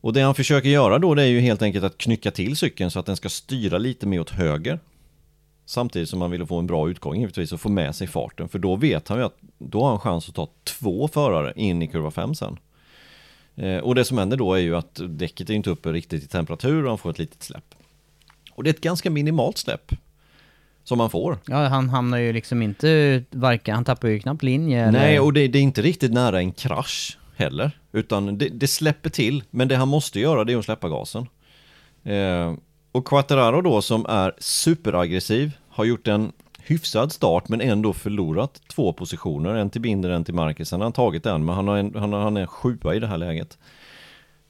[0.00, 2.90] Och det han försöker göra då det är ju helt enkelt att knycka till cykeln
[2.90, 4.80] så att den ska styra lite mer åt höger.
[5.64, 8.48] Samtidigt som man vill få en bra utgång givetvis och få med sig farten.
[8.48, 11.82] För då vet han ju att då har han chans att ta två förare in
[11.82, 12.58] i kurva 5 sen.
[13.54, 16.26] Eh, och det som händer då är ju att däcket är inte uppe riktigt i
[16.26, 17.74] temperatur och han får ett litet släpp.
[18.54, 19.92] Och det är ett ganska minimalt släpp
[20.84, 21.38] som man får.
[21.46, 24.98] Ja, han hamnar ju liksom inte, varken, han tappar ju knappt linje eller...
[24.98, 27.70] Nej, och det, det är inte riktigt nära en krasch heller.
[27.92, 31.26] Utan det, det, släpper till, men det han måste göra det är att släppa gasen.
[32.04, 32.54] Eh,
[32.92, 38.92] och Quattararo då som är superaggressiv, har gjort en hyfsad start men ändå förlorat två
[38.92, 39.54] positioner.
[39.54, 40.70] En till Binder, en till Marcus.
[40.70, 43.06] Han har tagit en, men han, har en, han, har, han är sjua i det
[43.06, 43.58] här läget.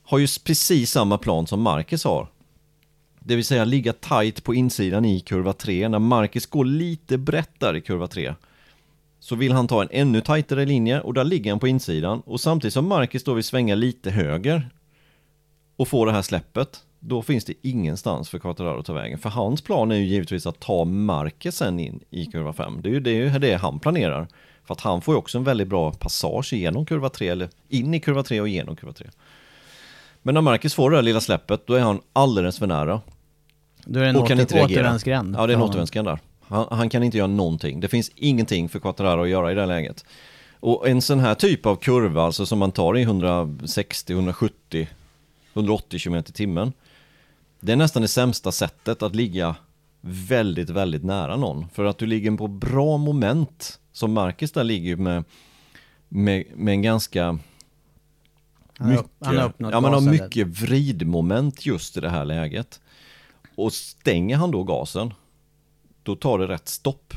[0.04, 2.28] Har ju precis samma plan som Marcus har.
[3.24, 5.88] Det vill säga ligga tight på insidan i kurva 3.
[5.88, 8.34] När Marcus går lite brett där i kurva 3
[9.20, 12.40] så vill han ta en ännu tajtare linje och där ligger han på insidan och
[12.40, 14.70] samtidigt som Marcus då vill svänga lite höger
[15.76, 19.18] och få det här släppet då finns det ingenstans för Quattararo att ta vägen.
[19.18, 22.82] För hans plan är ju givetvis att ta Marcus sen in i kurva 5.
[22.82, 24.28] Det är ju det, det han planerar.
[24.64, 27.94] För att han får ju också en väldigt bra passage genom kurva 3, eller in
[27.94, 29.06] i kurva 3 och genom kurva 3.
[30.22, 33.00] Men när Marcus får det där lilla släppet, då är han alldeles för nära.
[33.84, 34.80] Då är det en och kan åter, inte reagera.
[34.80, 35.36] återvändsgränd.
[35.38, 36.18] Ja, det är en återvändsgränd där.
[36.40, 37.80] Han, han, kan inte göra någonting.
[37.80, 40.04] Det finns ingenting för Quattararo att göra i det läget.
[40.60, 44.88] Och en sån här typ av kurva, alltså som man tar i 160, 170,
[45.54, 46.72] 180 km i timmen.
[47.60, 49.54] Det är nästan det sämsta sättet att ligga
[50.00, 51.68] väldigt, väldigt nära någon.
[51.68, 55.24] För att du ligger på bra moment, som Marcus där ligger med,
[56.08, 57.38] med, med en ganska
[58.78, 62.80] Han har, han har ja, man har mycket vridmoment just i det här läget.
[63.54, 65.14] Och stänger han då gasen,
[66.02, 67.14] då tar det rätt stopp.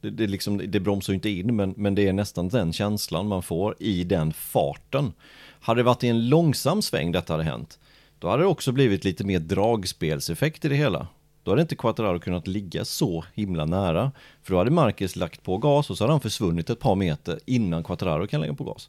[0.00, 3.28] Det, det, liksom, det bromsar ju inte in, men, men det är nästan den känslan
[3.28, 5.12] man får i den farten.
[5.60, 7.78] Hade det varit i en långsam sväng detta hade hänt,
[8.18, 11.06] då hade det också blivit lite mer dragspelseffekt i det hela.
[11.42, 14.12] Då hade inte Quattararo kunnat ligga så himla nära.
[14.42, 17.40] För då hade Marcus lagt på gas och så hade han försvunnit ett par meter
[17.46, 18.88] innan Quattararo kan lägga på gas.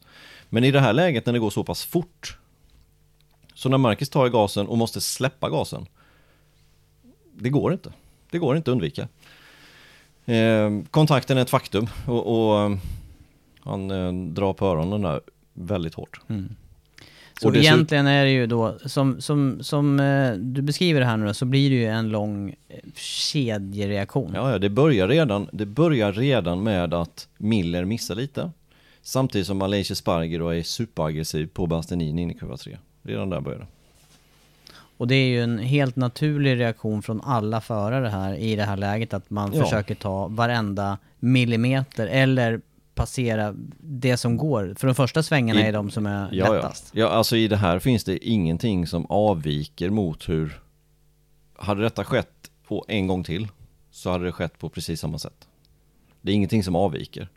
[0.50, 2.38] Men i det här läget när det går så pass fort,
[3.54, 5.86] så när Marcus tar i gasen och måste släppa gasen,
[7.40, 7.94] det går inte.
[8.32, 9.08] Det går inte att undvika.
[10.26, 12.78] Eh, kontakten är ett faktum och, och
[13.60, 15.22] han eh, drar på öronen där
[15.54, 16.22] väldigt hårt.
[16.28, 16.56] Mm.
[17.42, 21.18] Så Och egentligen är det ju då, som, som, som eh, du beskriver det här
[21.18, 24.32] nu då, så blir det ju en lång eh, kedjereaktion.
[24.36, 28.52] Ja, ja, det börjar redan, det börjar redan med att Miller missar lite.
[29.02, 32.78] Samtidigt som Malaysia Sparger då är superaggressiv på Bastianini in i kurva 3.
[33.04, 33.68] Redan där börjar det.
[35.00, 38.78] Och det är ju en helt naturlig reaktion från alla förare här i det här
[38.78, 39.64] läget att man Ja.
[39.64, 42.62] försöker ta varenda millimeter eller
[42.96, 44.74] passera det som går.
[44.78, 46.54] För de första svängarna I- är de som är Ja, ja.
[46.54, 46.90] lättast.
[46.94, 50.60] ja, alltså i det här finns det ingenting som avviker mot hur...
[51.56, 53.48] Hade detta skett på en gång till
[53.92, 55.48] så hade det skett på precis samma sätt.
[56.22, 57.28] Det är ingenting som avviker.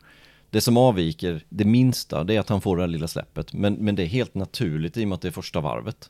[0.49, 3.53] Det som avviker, det minsta, det är att han får det här lilla släppet.
[3.53, 6.09] Men, men det är helt naturligt i och med att det är första varvet.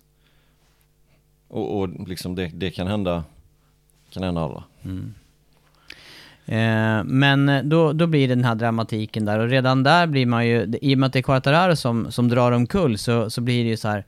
[1.54, 3.24] Och, och liksom det, det kan hända,
[4.10, 4.63] kan hända alla.
[6.46, 10.48] Eh, men då, då blir det den här dramatiken där och redan där blir man
[10.48, 13.63] ju, i och med att det är Quartararo som, som drar omkull så, så blir
[13.63, 14.06] det ju så här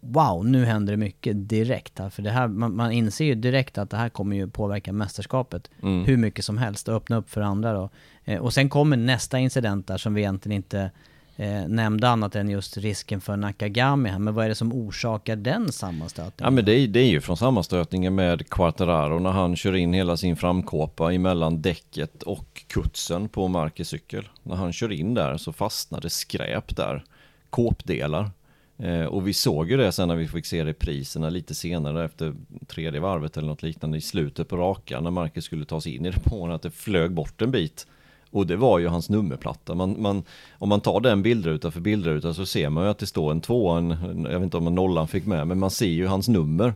[0.00, 2.10] Wow, nu händer det mycket direkt här.
[2.10, 5.70] För det här, man, man inser ju direkt att det här kommer ju påverka mästerskapet
[5.82, 6.04] Mm.
[6.04, 7.90] hur mycket som helst och öppna upp för andra då.
[8.24, 10.90] Eh, och sen kommer nästa incident där som vi egentligen inte
[11.38, 14.18] eh, nämnde annat än just risken för Nakagami här.
[14.18, 16.46] Men vad är det som orsakar den sammanstötningen?
[16.46, 19.92] Ja men det är, det är ju från sammanstötningen med Quartararo när han kör in
[19.92, 24.28] hela sin framkåpa emellan däcket och kutsen på Marcus cykel.
[24.42, 27.04] När han kör in där så fastnade skräp där,
[27.50, 28.30] kåpdelar.
[28.78, 32.34] Eh, och vi såg ju det sen när vi fick se repriserna lite senare efter
[32.66, 36.06] tredje varvet eller något liknande i slutet på rakan när Marcus skulle ta sig in
[36.06, 37.86] i depån att det flög bort en bit.
[38.30, 39.74] Och det var ju hans nummerplatta.
[39.74, 40.22] Man, man,
[40.58, 43.40] om man tar den bildruta för bildruta så ser man ju att det står en
[43.40, 43.90] tvåa, en,
[44.24, 46.74] jag vet inte om en nollan fick med, men man ser ju hans nummer.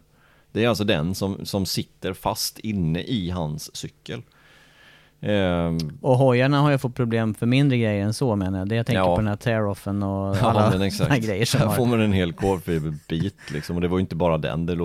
[0.53, 4.23] Det är alltså den som, som sitter fast inne i hans cykel.
[5.21, 8.69] Ehm, Och hojarna har ju fått problem för mindre grejer än så menar jag.
[8.69, 9.15] Det jag tänker Ja.
[9.15, 11.27] på den här tear-offen och ja, alla men såna exakt.
[11.27, 11.75] grejer som Här har...
[11.75, 14.85] får man en hel kolfiberbit liksom, och det var ju inte bara den, det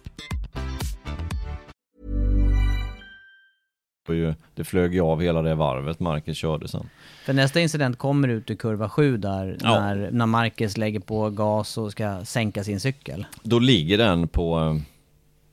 [4.11, 6.89] Och ju, det flög ju av hela det varvet Marcus körde sen.
[7.25, 9.79] För nästa incident kommer ut i kurva 7 där, Ja.
[9.79, 13.25] när, när Marcus lägger på gas och ska sänka sin cykel.
[13.43, 14.75] Då ligger den på, eh,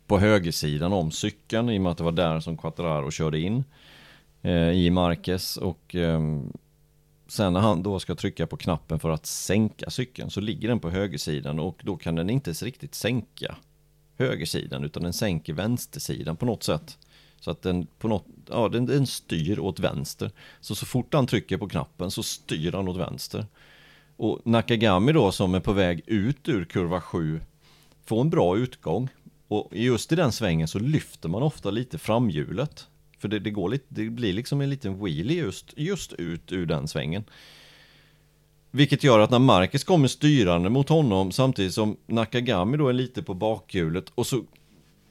[0.06, 3.64] på högersidan om cykeln i och med att det var där som Quattararo körde in
[4.42, 6.20] eh, i Marquez och eh,
[7.28, 10.80] sen när han då ska trycka på knappen för att sänka cykeln så ligger den
[10.80, 13.54] på högersidan och då kan den inte riktigt sänka
[14.18, 16.98] högersidan utan den sänker vänstersidan på något sätt.
[17.40, 20.30] Så att den på något, ja den, den styr åt vänster.
[20.60, 23.46] Så så fort han trycker på knappen så styr han åt vänster.
[24.16, 27.40] Och Nakagami då som är på väg ut ur kurva 7
[28.04, 29.08] får en bra utgång.
[29.48, 32.86] Och just i den svängen så lyfter man ofta lite framhjulet.
[33.18, 36.66] För det, det, går lite, det blir liksom en liten wheelie just, just ut ur
[36.66, 37.24] den svängen.
[38.70, 43.22] Vilket gör att när Marcus kommer styrande mot honom samtidigt som Nakagami då är lite
[43.22, 44.44] på bakhjulet och så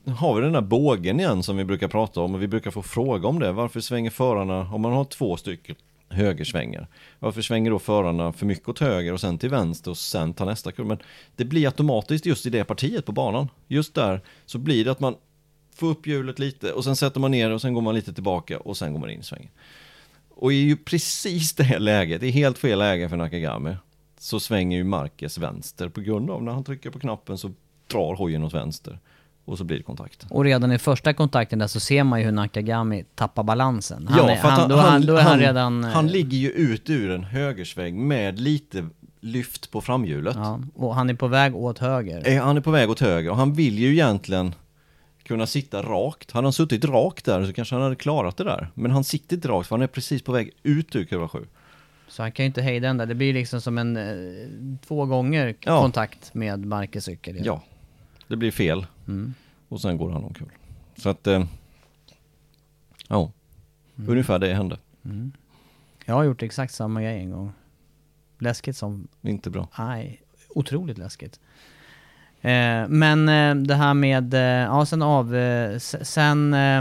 [0.07, 2.81] har vi den där bågen igen som vi brukar prata om och vi brukar få
[2.81, 3.51] fråga om det.
[3.51, 5.75] Varför svänger förarna, om man har två stycken
[6.09, 6.87] högersvängar,
[7.19, 10.45] varför svänger då förarna för mycket åt höger och sen till vänster och sen tar
[10.45, 10.87] nästa kurva?
[10.87, 10.97] Men
[11.35, 13.49] det blir automatiskt just i det partiet på banan.
[13.67, 15.15] Just där så blir det att man
[15.75, 18.59] får upp hjulet lite och sen sätter man ner och sen går man lite tillbaka
[18.59, 19.51] och sen går man in i svängen.
[20.29, 23.75] Och i ju precis det här läget, i helt fel läge för Nakagami,
[24.19, 27.51] så svänger ju Marquez vänster på grund av när han trycker på knappen så
[27.87, 28.99] drar hojen åt vänster
[29.47, 30.25] och så blir det kontakt.
[30.29, 34.07] Och redan i första kontakten där så ser man ju hur Nakagami tappar balansen.
[34.07, 35.83] Han ja, är, för han, då, är han, då är han, redan...
[35.83, 38.85] eh, Han ligger ju ut ur en högersväng med lite
[39.21, 40.35] lyft på framhjulet.
[40.35, 42.23] Ja, och han är på väg åt höger.
[42.25, 44.55] Eh, Han är på väg åt höger och han vill ju egentligen
[45.23, 46.31] kunna sitta rakt.
[46.31, 48.67] Hade han suttit rakt där så kanske han hade klarat det där.
[48.73, 51.39] Men han sitter inte rakt för han är precis på väg ut ur kurva 7.
[52.07, 53.05] Så han kan ju inte hejda den där.
[53.05, 55.81] Det blir liksom som en eh, två gånger Ja.
[55.81, 57.41] kontakt med Marcus cykel.
[57.45, 57.61] Ja,
[58.27, 58.85] det blir fel.
[59.07, 59.33] Mm.
[59.69, 60.51] Och sen går han omkull.
[60.97, 61.43] Så att, eh,
[63.07, 63.31] ja,
[63.97, 64.09] Mm.
[64.09, 64.77] ungefär det hände.
[66.05, 67.51] Jag har gjort exakt samma grej en gång.
[68.39, 69.07] Läskigt som...
[69.21, 69.67] Inte bra.
[69.79, 71.39] Nej, otroligt läskigt.
[72.41, 76.77] Eh, men eh, det här med, eh, ja sen av, eh, sen eh,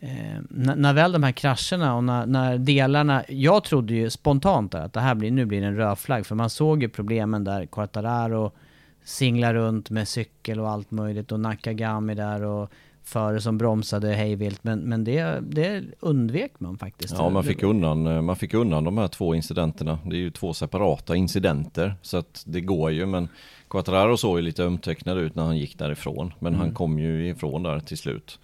[0.00, 4.92] eh, när, väl de här krascherna och när, när delarna, jag trodde ju spontant att
[4.92, 7.66] det här blir, nu blir det en röd flagg för man såg ju problemen där
[7.66, 8.52] Quartararo
[9.04, 12.70] singlar runt med cykel och allt möjligt och Nakagami där och
[13.02, 17.14] före som bromsade hejvilt men, men det, det undvek man faktiskt.
[17.18, 19.98] Ja, man fick, undan, eh, man fick undan de här två incidenterna.
[20.04, 23.06] Det är ju två separata incidenter, så att det går ju.
[23.06, 23.28] Men
[23.68, 26.34] Quattararo såg ju lite ömtecknad ut när han gick därifrån.
[26.38, 28.38] Men han kom ju ifrån där till slut.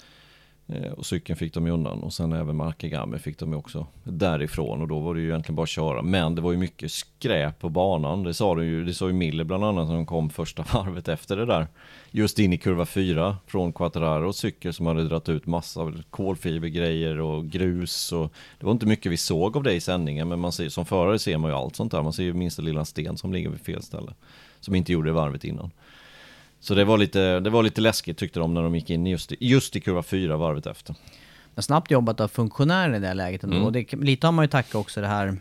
[0.68, 3.86] Eh, och cykeln fick de ju undan och sen även Markagami fick de ju också
[4.04, 6.02] därifrån och då var det ju egentligen bara att köra.
[6.02, 8.22] Men det var ju mycket skräp på banan.
[8.22, 11.08] Det sa, de ju, det sa ju Miller bland annat när de kom första varvet
[11.08, 11.66] efter det där.
[12.10, 17.46] Just in i kurva 4 från Quattararos cykel som hade dragit ut massa kolfibergrejer och
[17.48, 20.68] grus och det var inte mycket vi såg av det i sändningen men man ser,
[20.68, 22.02] som förare ser man ju allt sånt där.
[22.02, 24.12] Man ser ju minsta lilla sten som ligger vid fel ställe.
[24.60, 25.70] Som inte gjorde det varvet innan.
[26.60, 29.32] Så det var lite, det var lite läskigt tyckte de när de gick in just
[29.32, 30.94] i, just i kurva 4 varvet efter.
[31.54, 33.56] Men snabbt jobbat av funktionären i det här läget ändå.
[33.56, 33.66] Mm.
[33.66, 35.36] Och det, lite har man ju tackat också det här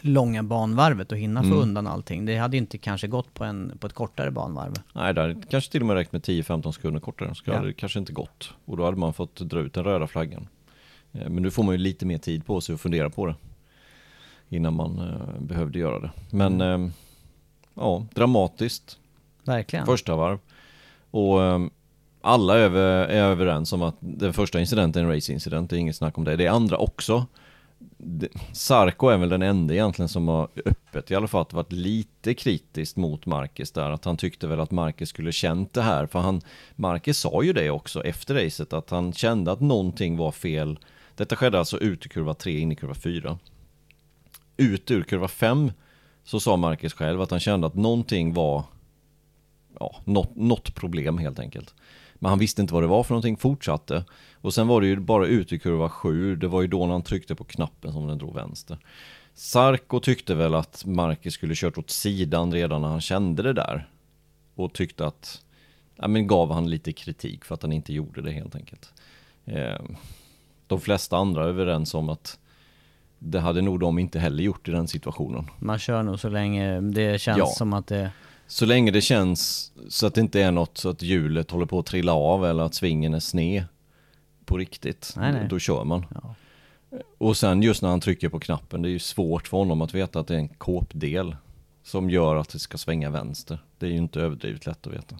[0.00, 1.58] långa banvarvet och hinna få Mm.
[1.58, 2.26] undan allting.
[2.26, 4.74] Det hade inte kanske gått på, en, på ett kortare banvarv.
[4.92, 7.34] Nej, det hade kanske till och med räckt med 10-15 sekunder kortare.
[7.34, 7.54] Så Ja.
[7.54, 8.50] hade det kanske inte gått.
[8.64, 10.46] Och då hade man fått dra ut den röda flaggan.
[11.12, 13.34] Eh, Men nu får man ju lite mer tid på sig att fundera på det.
[14.48, 16.10] Innan man eh, behövde göra det.
[16.30, 16.84] Men Mm.
[16.84, 16.90] eh,
[17.74, 18.98] ja, dramatiskt.
[19.44, 19.86] Verkligen.
[19.86, 20.38] Första varv.
[21.10, 21.70] Och ehm,
[22.20, 22.70] alla är,
[23.08, 25.70] är överens om att den första incidenten är en race-incident.
[25.70, 26.36] Det är inget snack om det.
[26.36, 27.26] Det är andra också.
[27.98, 32.34] det- Sarko är väl den enda egentligen som har öppet i alla fall varit lite
[32.34, 33.90] kritiskt mot Marcus där.
[33.90, 36.06] Att han tyckte väl att Marcus skulle känt det här.
[36.06, 36.40] För han,
[36.76, 40.78] Marcus sa ju det också efter racet att han kände att någonting var fel.
[41.16, 43.38] Detta skedde alltså ut i kurva 3 in i kurva 4.
[44.56, 45.72] Ut ur kurva 5
[46.24, 48.64] så sa Marcus själv att han kände att någonting var
[49.80, 51.74] ja, något, något problem helt enkelt.
[52.14, 54.04] Men han visste inte vad det var för någonting, fortsatte.
[54.34, 56.92] Och sen var det ju bara ut i kurva 7, det var ju då när
[56.92, 58.78] han tryckte på knappen som den drog vänster.
[59.34, 63.88] Sarko tyckte väl att Marcus skulle kört åt sidan redan när han kände det där.
[64.54, 65.42] Och tyckte att,
[65.96, 68.92] ja men gav han lite kritik för att han inte gjorde det helt enkelt.
[69.44, 69.80] Eh,
[70.66, 72.38] de flesta andra är överens om att
[73.18, 75.46] det hade nog de inte heller gjort i den situationen.
[75.58, 77.46] Man kör nog så länge det känns Ja.
[77.46, 78.10] som att det...
[78.46, 81.78] Så länge det känns så att det inte är något så att hjulet håller på
[81.78, 83.64] att trilla av eller att svingen är sned
[84.44, 85.46] på riktigt, Nej, nej.
[85.50, 86.06] Då, kör man.
[86.14, 86.34] Ja.
[87.18, 89.94] Och sen just när han trycker på knappen, det är ju svårt för honom att
[89.94, 91.36] veta att det är en kåpdel
[91.82, 93.58] som gör att det ska svänga vänster.
[93.78, 95.16] Det är ju inte överdrivet lätt att veta.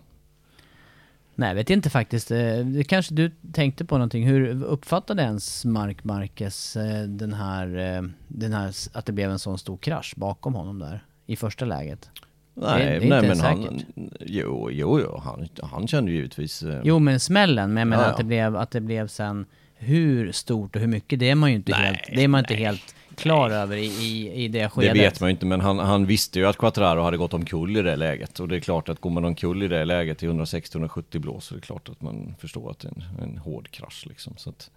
[1.35, 2.31] Nej, jag vet inte faktiskt.
[2.31, 4.27] Eh, Det kanske du tänkte på någonting.
[4.27, 9.39] Hur uppfattade ens Mark Marquez eh, den här, eh, den här, att det blev en
[9.39, 11.05] sån stor krasch bakom honom där?
[11.27, 12.11] I första läget?
[12.55, 13.81] Nej, det är nej men han,
[14.21, 16.63] jo, jo, jo, han, han kände ju givetvis...
[16.63, 18.13] eh, Jo men smällen, men jag menar Ja, ja.
[18.13, 21.51] att det blev, att det blev sen hur stort och hur mycket, det är man
[21.51, 24.59] ju inte Nej, helt, det är man inte helt klar över i, i, i det
[24.59, 24.97] Det skedet.
[24.97, 27.83] vet man ju inte, men han, han visste ju att Quattraro hade gått omkull i
[27.83, 28.41] det läget.
[28.41, 31.55] Och det är klart att går man omkull i det läget i 160-170 blås så
[31.55, 34.35] är det klart att man förstår att det är en, en hård krasch liksom.
[34.37, 34.71] Så att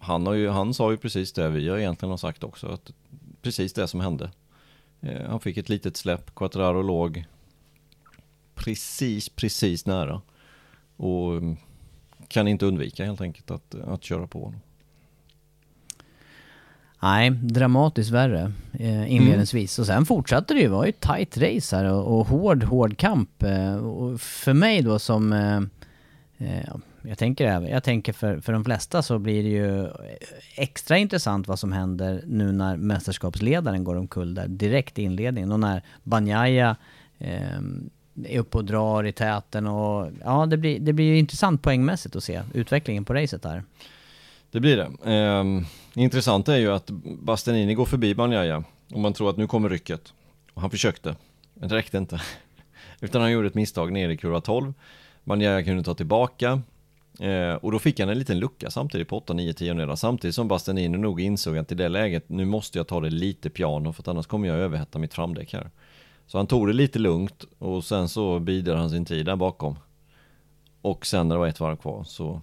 [0.00, 2.90] han, har ju, han sa ju precis det vi har egentligen har sagt också, att
[3.42, 4.30] precis det som hände.
[5.00, 7.24] Eh, han fick ett litet släpp, Quattraro låg
[8.54, 10.20] precis, precis nära.
[10.96, 11.56] Och mm,
[12.28, 14.60] kan inte undvika helt enkelt att, att köra på honom.
[17.02, 19.78] Nej, dramatiskt värre eh, inledningsvis.
[19.78, 22.62] Och sen fortsatte det ju, det var ju ett tight race här och, och hård,
[22.62, 23.42] hård kamp.
[23.42, 25.32] Eh, och för mig då som...
[25.32, 25.62] Eh,
[26.48, 29.88] eh jag tänker, även- jag tänker för, för de flesta så blir det ju
[30.56, 35.52] extra intressant vad som händer nu när mästerskapsledaren går omkull där direkt i inledningen.
[35.52, 36.76] Och när Banjaya
[37.18, 37.58] eh,
[38.24, 42.16] är uppe och drar i täten och ja, det blir, det blir ju intressant poängmässigt
[42.16, 43.64] att se utvecklingen på racet där.
[44.50, 45.12] Det blir det.
[45.14, 45.44] Eh,
[46.02, 46.90] intressant är ju att
[47.22, 50.12] Bastianini går förbi Banjaya och man tror att nu kommer rycket.
[50.54, 51.16] Och han försökte,
[51.54, 52.20] men det räckte inte.
[53.00, 54.74] Utan han gjorde ett misstag nere i kurva 12.
[55.24, 56.62] Banjaya kunde ta tillbaka.
[57.20, 59.96] Eh, och då fick han en liten lucka samtidigt på 8-9 tiondelar.
[59.96, 63.50] Samtidigt som Bastianini nog insåg att i det läget, nu måste jag ta det lite
[63.50, 65.70] piano för att annars kommer jag överhetta mitt framdäck här.
[66.26, 69.78] Så han tog det lite lugnt och sen så bidrar han sin tid där bakom.
[70.82, 72.40] Och sen när det var ett varv kvar så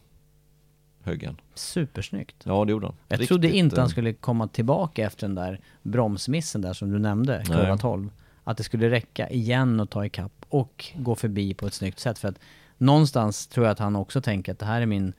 [1.04, 1.42] högg han.
[1.54, 2.36] Supersnyggt.
[2.44, 2.96] Ja, det gjorde han.
[3.08, 6.92] Jag Riktigt, trodde inte han eh, skulle komma tillbaka efter den där bromsmissen där som
[6.92, 7.78] du nämnde, kurva Nej.
[7.78, 8.10] 12.
[8.44, 12.20] Att det skulle räcka igen och ta ikapp och gå förbi på ett snyggt sätt.
[12.20, 12.40] För att
[12.78, 15.14] någonstans tror jag att han också tänker att det här är min,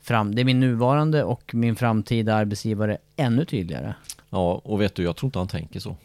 [0.00, 3.94] fram, det är min nuvarande och min framtida arbetsgivare ännu tydligare.
[4.30, 5.96] Ja, och vet du, jag tror inte han tänker så.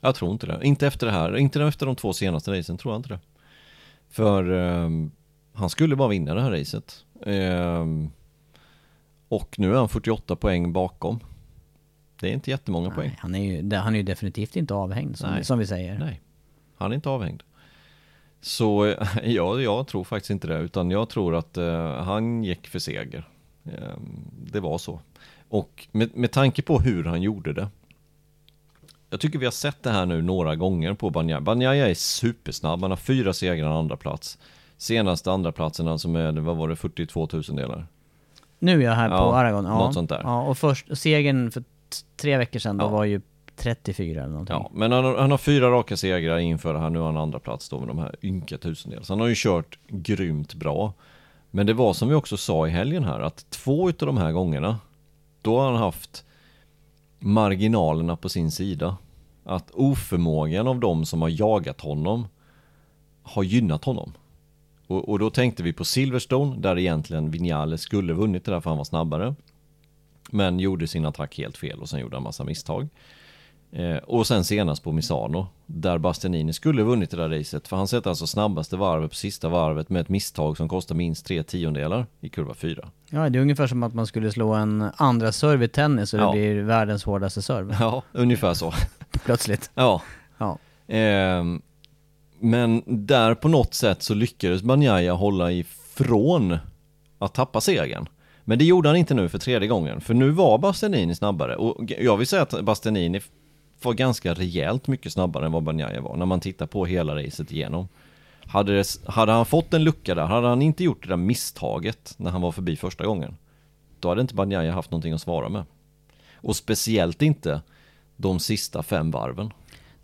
[0.00, 0.60] Jag tror inte det.
[0.62, 1.36] Inte efter det här.
[1.36, 3.20] Inte efter de två senaste racen, tror jag inte det.
[4.10, 5.10] För ehm,
[5.52, 7.04] han skulle bara vinna det här racet.
[7.26, 8.10] Ehm,
[9.28, 11.20] och nu är han 48 poäng bakom.
[12.20, 13.08] Det är inte jättemånga poäng.
[13.08, 15.98] Nej, han, är ju, han är ju definitivt inte avhängd som, som vi säger.
[15.98, 16.20] Nej,
[16.76, 17.42] han är inte avhängd.
[18.42, 22.78] Så ja, jag tror faktiskt inte det, utan jag tror att eh, han gick för
[22.78, 23.28] seger.
[23.64, 23.96] Eh,
[24.52, 25.00] det var så.
[25.48, 27.68] Och med, med tanke på hur han gjorde det.
[29.10, 31.40] Jag tycker vi har sett det här nu några gånger på Banjaya.
[31.40, 34.38] Banjaya är supersnabb, han har fyra segrar och andra plats.
[34.76, 37.86] Senaste andra platsen alltså med, vad var det, 42 000 delar.
[38.58, 39.64] Nu är jag här på Ja, Aragon.
[39.64, 40.20] Ja, något sånt där.
[40.24, 41.64] Ja, och först, segern för
[42.16, 42.88] tre veckor sedan, då Ja.
[42.88, 43.20] var ju
[43.62, 44.54] 34 eller någonting.
[44.54, 47.16] Ja, men han, har- han har fyra raka segrar inför det här, nu har han
[47.16, 49.08] andra plats då med de här ynka tusendels.
[49.08, 50.92] Han har ju kört grymt bra.
[51.50, 54.32] Men det var som vi också sa i helgen här, att två utav de här
[54.32, 54.78] gångerna,
[55.42, 56.24] då har han haft
[57.18, 58.96] marginalerna på sin sida.
[59.44, 62.26] Att oförmågan av de som har jagat honom
[63.22, 64.12] har gynnat honom.
[64.86, 68.70] Och, och då tänkte vi på Silverstone, där egentligen Vinales skulle vunnit det där för
[68.70, 69.34] han var snabbare.
[70.30, 72.88] Men gjorde sin attack helt fel och sen gjorde han massa misstag.
[73.72, 77.68] Eh, och sen senast på Misano, där Bastianini skulle vunnit det där racet.
[77.68, 81.26] För han sätter alltså snabbaste varvet på sista varvet med ett misstag som kostar minst
[81.26, 82.88] tre tiondelar i kurva 4.
[83.10, 86.20] Ja, det är ungefär som att man skulle slå en andra serve i tennis och
[86.20, 86.26] Ja.
[86.26, 87.76] det blir världens hårdaste serve.
[87.80, 88.72] Ja, ungefär så.
[89.24, 89.70] Plötsligt.
[89.74, 90.02] Ja.
[90.38, 90.58] Ja.
[90.88, 91.62] Ehm,
[92.40, 96.58] men där på något sätt så lyckades Banjaya hålla ifrån
[97.18, 98.06] att tappa segern.
[98.44, 101.56] Men det gjorde han inte nu för tredje gången, för nu var Bastianini snabbare.
[101.56, 103.20] Och jag vill säga att Bastianini
[103.84, 107.52] var ganska rejält mycket snabbare än vad Banjaya var, när man tittar på hela racet
[107.52, 107.88] igenom.
[108.46, 112.14] Hade, det, hade han fått en lucka där, hade han inte gjort det där misstaget
[112.16, 113.36] när han var förbi första gången,
[114.00, 115.64] då hade inte Banjaya haft någonting att svara med.
[116.34, 117.60] Och speciellt inte
[118.16, 119.50] de sista fem varven.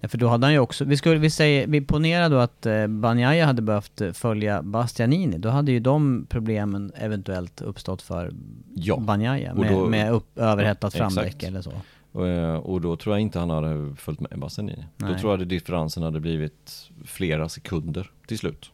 [0.00, 2.66] Ja, för då hade han ju också, vi skulle, vi säger, vi ponerar då att
[2.66, 8.32] eh, Banjaya hade behövt eh, följa Bastianini, då hade ju de problemen eventuellt uppstått för
[8.74, 11.72] Ja, Banjaya med, då- med upp, överhettat framdäck eller så.
[12.12, 14.84] Och, eh, och då tror jag inte han hade följt med Bastianini.
[14.96, 15.18] Då Nej.
[15.20, 18.70] tror jag att differensen hade blivit flera sekunder till slut.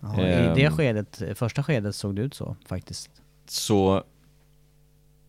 [0.00, 0.22] Ja, I
[0.54, 0.72] det Ehm.
[0.76, 3.10] skedet, första skedet såg det ut så faktiskt.
[3.46, 4.02] Så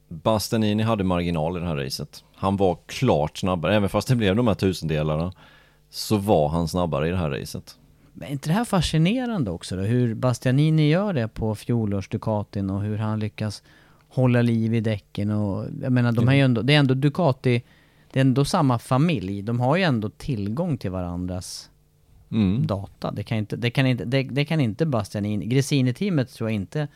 [0.07, 2.23] Bastianini hade marginal i det här racet.
[2.35, 5.33] Han var klart snabbare, även fast det blev de här tusendelarna
[5.89, 7.77] så var han snabbare i det här racet.
[8.13, 9.81] Men är inte det här fascinerande också då?
[9.81, 13.63] Hur Bastianini gör det på fjolårs Ducatin och hur han lyckas
[14.09, 17.63] hålla liv i däcken och jag menar de har ju ändå, det är ändå Ducati,
[18.11, 19.41] det är ändå samma familj.
[19.41, 21.69] De har ju ändå tillgång till varandras
[22.31, 22.67] Mm.
[22.67, 23.11] data.
[23.11, 26.87] Det kan inte, det kan inte, det, det kan inte Bastianini, Gresini-teamet tror jag inte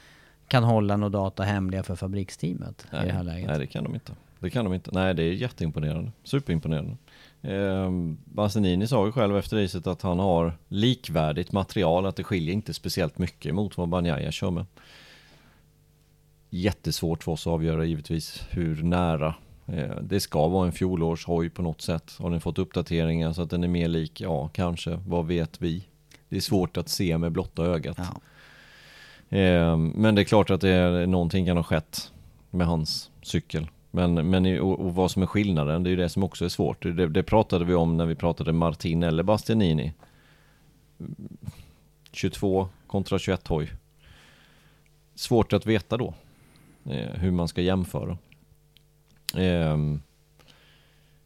[0.47, 3.47] kan hålla några data hemliga för fabriksteamet i det här läget.
[3.49, 4.11] nej, det kan de inte.
[4.39, 4.89] Det kan de inte.
[4.93, 6.11] Nej, det är jätteimponerande.
[6.23, 6.97] Superimponerande.
[7.41, 12.53] Ehm, Bastianini sa ju själv efter racet att han har likvärdigt material, att det skiljer
[12.53, 14.65] inte speciellt mycket mot vad Banjaya kör med.
[16.55, 19.35] Jättesvårt för oss att avgöra givetvis hur nära
[19.67, 22.15] eh, det ska vara en fjolårshoj på något sätt.
[22.19, 24.21] Har den fått uppdateringar så att den är mer lik?
[24.21, 24.99] Ja, kanske.
[25.07, 25.87] Vad vet vi?
[26.29, 27.97] Det är svårt att se med blotta ögat.
[27.99, 29.37] Ja.
[29.37, 32.11] Eh, Men det är klart att det är, någonting kan ha skett
[32.49, 33.67] med hans cykel.
[33.91, 36.49] Men, men och, och vad som är skillnaden, det är ju det som också är
[36.49, 36.83] svårt.
[36.83, 39.93] Det, det pratade vi om när vi pratade Martin eller Bastianini.
[42.11, 43.71] 22 kontra 21 hoj.
[45.15, 46.13] Svårt att veta då
[47.13, 48.17] hur man ska jämföra.
[49.37, 50.01] Ehm,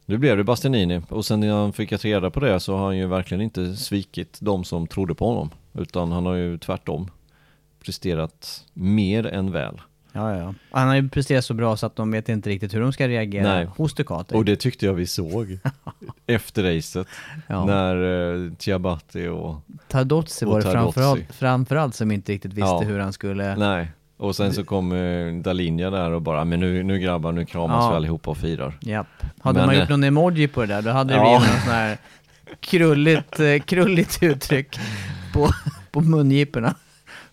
[0.05, 2.97] nu blev det Bastianini och sen när han fick reda på det så har han
[2.97, 5.49] ju verkligen inte svikit de som trodde på honom.
[5.73, 7.11] Utan han har ju tvärtom
[7.85, 9.81] presterat mer än väl.
[10.11, 10.53] Ja, ja.
[10.71, 13.07] Han har ju presterat så bra så att de vet inte riktigt hur de ska
[13.07, 13.65] reagera Nej.
[13.65, 14.35] hos Ducati.
[14.35, 15.59] Och det tyckte jag vi såg
[16.27, 17.07] efter racet.
[17.47, 17.65] Ja.
[17.65, 17.95] När
[18.45, 19.55] eh, Ciabatti och...
[19.87, 22.81] Tardozzi var det framförallt, framförallt som inte riktigt visste Ja.
[22.81, 23.55] hur han skulle...
[23.55, 23.91] Nej.
[24.17, 27.83] Och sen så kom eh, Dalinja där och bara, men nu, nu grabbar, nu kramas
[27.83, 27.89] Ja.
[27.89, 28.77] vi allihopa och firar.
[28.81, 29.07] Japp.
[29.39, 31.23] Hade Men, man eh, gjort någon emoji på det där, då hade det Ja.
[31.39, 31.97] blivit någon sån här
[32.59, 34.79] krulligt, eh, krulligt uttryck
[35.33, 35.49] på,
[35.91, 36.75] på mungiporna.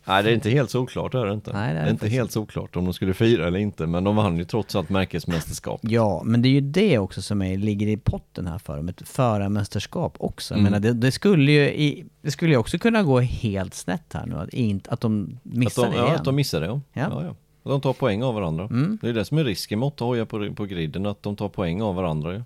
[0.07, 1.53] Nej, det är inte helt såklart, är det inte.
[1.53, 4.05] Nej, det är det är inte helt såklart om de skulle fira eller inte, men
[4.05, 5.81] de vann ju trots allt märkesmästerskap.
[5.83, 8.89] Ja, men det är ju det också som är, ligger i potten här för dem,
[8.89, 10.55] ett förarmästerskap också.
[10.55, 10.73] Jag Mm.
[10.73, 14.27] menar, det, det skulle ju i, det skulle ju också kunna gå helt snett här
[14.27, 16.19] nu, att, inte, att de missar att de, det ja, igen.
[16.19, 16.81] att de missar det, ja.
[16.93, 17.09] Ja.
[17.11, 17.25] ja.
[17.25, 17.71] ja.
[17.71, 18.65] De tar poäng av varandra.
[18.65, 18.99] Mm.
[19.03, 21.49] Det är det som är risken med åtta hojar på, på griden, att de tar
[21.49, 22.43] poäng av varandra ju.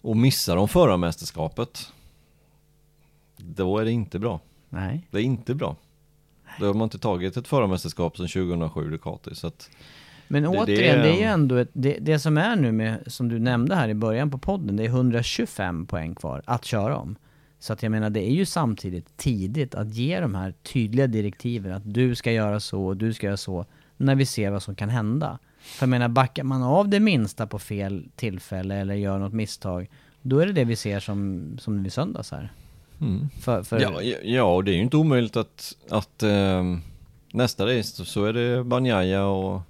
[0.00, 1.92] Och missar de förarmästerskapet,
[3.36, 4.40] då är det inte bra.
[4.68, 5.06] Nej.
[5.10, 5.76] Det är inte bra.
[6.60, 9.70] Då har man inte tagit ett förarmästerskap sedan 2007 Ducati, så att
[10.28, 12.98] Men Det- återigen, är- det är ju ändå ett, det, det som är nu med,
[13.06, 16.96] som du nämnde här i början på podden, det är 125 poäng kvar att köra
[16.96, 17.16] om.
[17.58, 21.72] Så att jag menar, det är ju samtidigt tidigt att ge de här tydliga direktiven
[21.72, 24.74] att du ska göra så och du ska göra så, när vi ser vad som
[24.74, 25.38] kan hända.
[25.60, 29.90] För jag menar, backar man av det minsta på fel tillfälle eller gör något misstag,
[30.22, 32.52] då är det det vi ser som, som vid söndags här.
[33.02, 33.28] Mm.
[33.40, 36.80] För, för, Ja, ja, och det är ju inte omöjligt att, att ehm,
[37.32, 39.60] nästa race så är det Banjaya och,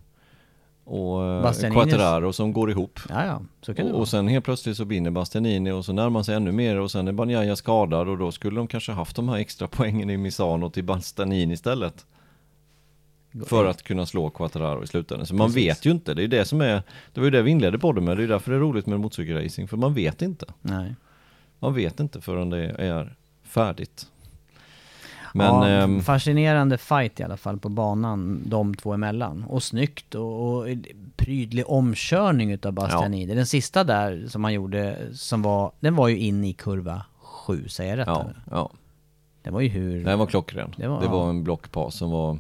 [0.85, 1.73] och eh.
[1.73, 3.01] Quattararo som går ihop.
[3.09, 4.01] ja, ja, så kan det Och, vara.
[4.03, 6.91] och sen helt plötsligt så vinner Bastianini och så närmar man sig ännu mer och
[6.91, 10.17] sen är Banjaya skadad och då skulle de kanske haft de här extra poängen i
[10.17, 12.07] Misano till Bastianini istället.
[13.47, 15.27] För att kunna slå Quattararo i slutändan.
[15.27, 15.63] Så man Precis.
[15.67, 17.93] vet ju inte, det är det som är, det var ju det vi inledde på
[17.93, 20.47] det med, det är därför det är roligt med motorcykelracing, för man vet inte.
[20.63, 20.95] Nej.
[21.59, 23.17] Man vet inte förrän det är
[23.53, 24.07] färdigt.
[25.35, 29.45] Men, ja, ehm, fascinerande fight i alla fall på banan, de två emellan.
[29.45, 30.67] Och snyggt och, och
[31.17, 33.35] prydlig omkörning utav Bastianini.
[33.35, 37.69] Den sista där som han gjorde, som var, den var ju in i kurva 7,
[37.69, 38.07] säger jag rätt?
[38.07, 38.43] ja, eller?
[38.51, 38.71] ja,
[39.43, 40.05] Det var ju hur...
[40.05, 40.75] den var klockren.
[40.77, 41.31] Det Det var- var, ja.
[41.31, 42.39] en blockpass som var,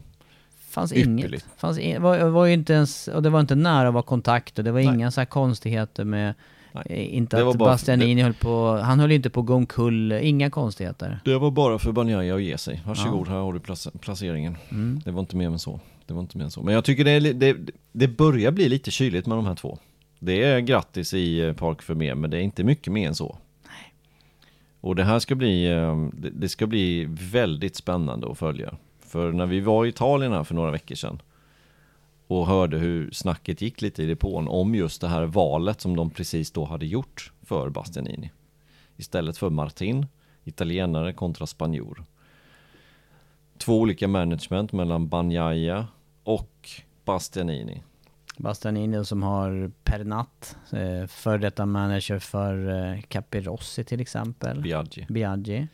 [0.68, 1.28] fanns ypperligt.
[1.32, 1.44] inget.
[1.56, 4.58] Fanns in, var, var ju inte ens, och det var inte nära att vara kontakt
[4.58, 4.94] och det var Nej.
[4.94, 6.34] inga så här konstigheter med...
[6.72, 7.04] Nej.
[7.06, 10.50] Inte Det att Bastianini höll på, han höll ju inte på att gå omkull, inga
[10.50, 11.20] konstigheter.
[11.24, 12.82] det var bara för Banjaya att ge sig.
[12.86, 14.56] Varsågod, här har du plac- placeringen.
[14.70, 15.00] Mm.
[15.04, 15.80] Det var inte mer än så.
[16.06, 16.62] Det var inte mer än så.
[16.62, 17.56] Men jag tycker det, är, det,
[17.92, 19.78] det börjar bli lite kyligt med de här två.
[20.18, 23.14] Det är grattis i eh, Park för mer, men det är inte mycket mer än
[23.14, 23.38] så.
[24.80, 28.74] Och det här ska bli, eh, det, det ska bli väldigt spännande att följa.
[29.06, 31.22] För när vi var i Italien här för några veckor sedan,
[32.40, 36.10] och hörde hur snacket gick lite i depån om just det här valet som de
[36.10, 38.30] precis då hade gjort för Bastianini.
[38.96, 40.06] Istället för Martin,
[40.44, 42.04] italienare kontra spanjor.
[43.58, 45.86] Två olika management mellan Banjaya
[46.24, 46.70] och
[47.04, 47.82] Bastianini.
[48.36, 54.60] Bastianini som har Pernat, eh, för detta manager för eh, Capirossi till exempel.
[54.60, 55.06] Biaggi.
[55.08, 55.68] Biaggi.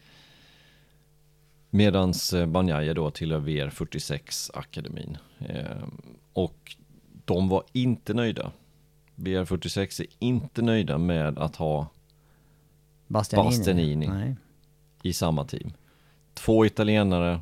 [1.70, 5.16] Medans eh, Banjaya då tillhör VR46-akademin.
[5.38, 5.88] Eh,
[6.32, 6.76] och
[7.24, 8.52] de var inte nöjda.
[9.14, 11.86] VR46 är inte nöjda med att ha
[13.06, 13.48] Bastianini.
[13.48, 14.36] Bastianini.
[15.02, 15.72] I samma team.
[16.34, 17.40] Två italienare.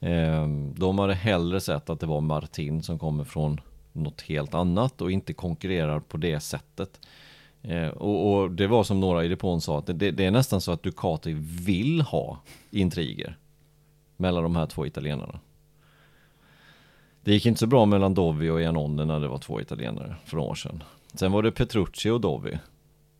[0.00, 3.60] Eh, de hade hellre sett att det var Martin som kommer från
[3.92, 7.00] något helt annat och inte konkurrerar på det sättet.
[7.62, 10.60] Eh, och, och det var som några i depån sa, att det, det är nästan
[10.60, 12.38] så att Ducati vill ha
[12.70, 13.36] intriger
[14.16, 15.40] mellan de här två italienarna.
[17.24, 20.36] Det gick inte så bra mellan Dovi och Janone när det var två italienare för
[20.36, 20.82] några år sedan.
[21.14, 22.58] Sen var det Petrucci och Dovi.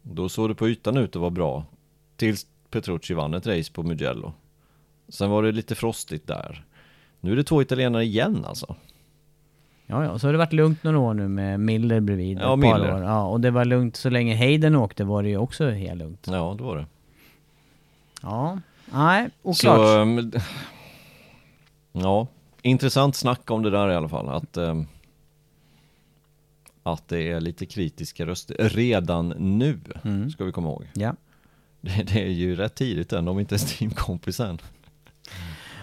[0.02, 1.64] Då såg det på ytan ut att vara bra.
[2.16, 4.32] Tills Petrucci vann ett race på Mugello.
[5.08, 6.64] Sen var det lite frostigt där.
[7.20, 8.76] Nu är det två italienare igen alltså.
[9.90, 12.38] Ja, ja, så har det varit lugnt några år nu med Miller bredvid.
[12.38, 12.94] Ja, ett par Miller.
[12.94, 13.02] År.
[13.02, 16.26] Ja, och det var lugnt så länge Hayden åkte var det ju också helt lugnt.
[16.30, 16.86] Ja, det var det.
[18.22, 18.58] Ja,
[18.92, 19.76] nej, oklart.
[19.76, 20.32] Så, ehm,
[21.92, 22.26] ja,
[22.62, 24.28] intressant snack om det där i alla fall.
[24.28, 24.86] Att, ehm,
[26.82, 30.30] att det är lite kritiska röster redan nu, Mm.
[30.30, 30.86] ska vi komma ihåg.
[30.94, 31.14] Ja.
[31.80, 34.58] Det, det är ju rätt tidigt än, om inte ens teamkompis än.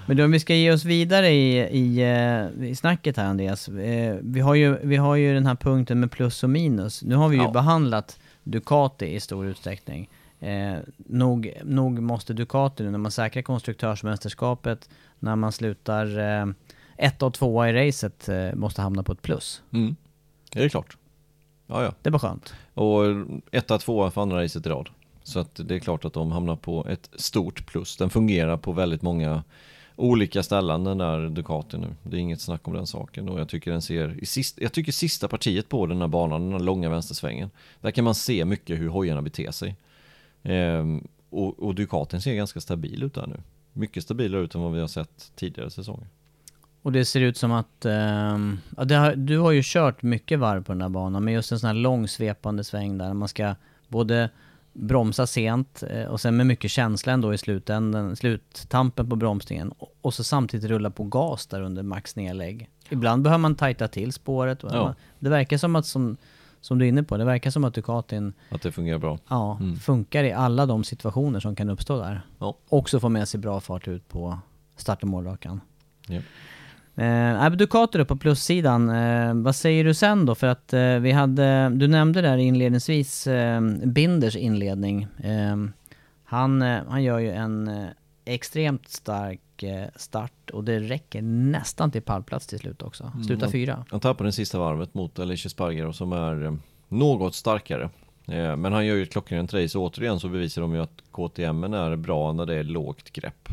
[0.08, 3.68] Men då, om vi ska ge oss vidare i, i, eh, i snacket här Andreas.
[3.68, 7.04] Eh, vi, har ju, vi har ju den här punkten med plus och minus.
[7.04, 7.52] Nu har vi ju Ja.
[7.52, 10.10] behandlat Ducati i stor utsträckning.
[10.40, 14.90] Eh, nog, nog måste Ducati nu när man säkrar konstruktörsmästerskapet,
[15.20, 16.46] när man slutar eh,
[16.98, 19.62] ett och tvåa i racet, eh, måste hamna på ett plus.
[19.74, 19.96] Mm.
[20.52, 20.98] Det är klart.
[21.68, 21.94] Ja, ja.
[22.02, 22.54] Det var skönt.
[22.74, 23.02] Och
[23.52, 24.90] etta, tvåa för andra racet i rad.
[25.24, 27.98] Så att det är klart att de hamnar på ett stort plus.
[27.98, 29.44] Den fungerar på väldigt många
[29.96, 31.88] olika ställen den där Ducati nu.
[32.04, 34.74] Det är inget snack om den saken och jag tycker den ser i sist, jag
[34.74, 37.50] tycker sista partiet på den här banan, den här långa vänstersvängen.
[37.82, 39.76] Där kan man se mycket hur hojarna beter sig.
[40.44, 43.38] Ehm, och, och Ducatin ser ganska stabil ut där nu.
[43.74, 46.08] Mycket stabilare ut än vad vi har sett tidigare säsonger.
[46.82, 50.40] Och det ser ut som att, ehm, ja, det har, du har ju kört mycket
[50.40, 53.28] varv på den här banan, men just en sån här lång svepande sväng där man
[53.28, 53.56] ska
[53.88, 54.30] både
[54.76, 60.14] bromsa sent eh, och sen med mycket känsla ändå i slutändan, sluttampen på bromsningen och,
[60.14, 62.70] så samtidigt rulla på gas där under max nedlägg.
[62.90, 64.60] Ibland behöver man tajta till spåret.
[64.64, 64.96] Ja.
[65.20, 66.18] Det verkar som att, som,
[66.62, 69.20] som du är inne på, det verkar som att Ducatin Att det fungerar bra.
[69.30, 69.76] ja, Mm.
[69.76, 72.22] funkar i alla de situationer som kan uppstå där.
[72.40, 72.58] Ja.
[72.70, 74.40] Också få med sig bra fart ut på
[74.76, 75.62] start och målrakan.
[76.08, 76.22] Ja.
[76.96, 80.36] Eh, Ducati då på plussidan, eh, vad säger du sen då?
[80.36, 85.08] För att eh, vi hade, du nämnde där inledningsvis eh, Binders inledning.
[85.24, 85.58] Eh,
[86.24, 87.86] han, eh, han gör ju en eh,
[88.26, 89.40] extremt stark
[89.96, 93.12] start och det räcker nästan till pallplats till slut också.
[93.26, 93.52] Sluta Mm.
[93.52, 93.86] fyra.
[93.90, 97.90] Han tappade det sista varvet mot Alicia Sparger som är något starkare.
[98.58, 101.64] Men han gör ju ett klockrent race och återigen så bevisar de ju att KTM
[101.74, 103.50] är bra när det är lågt grepp.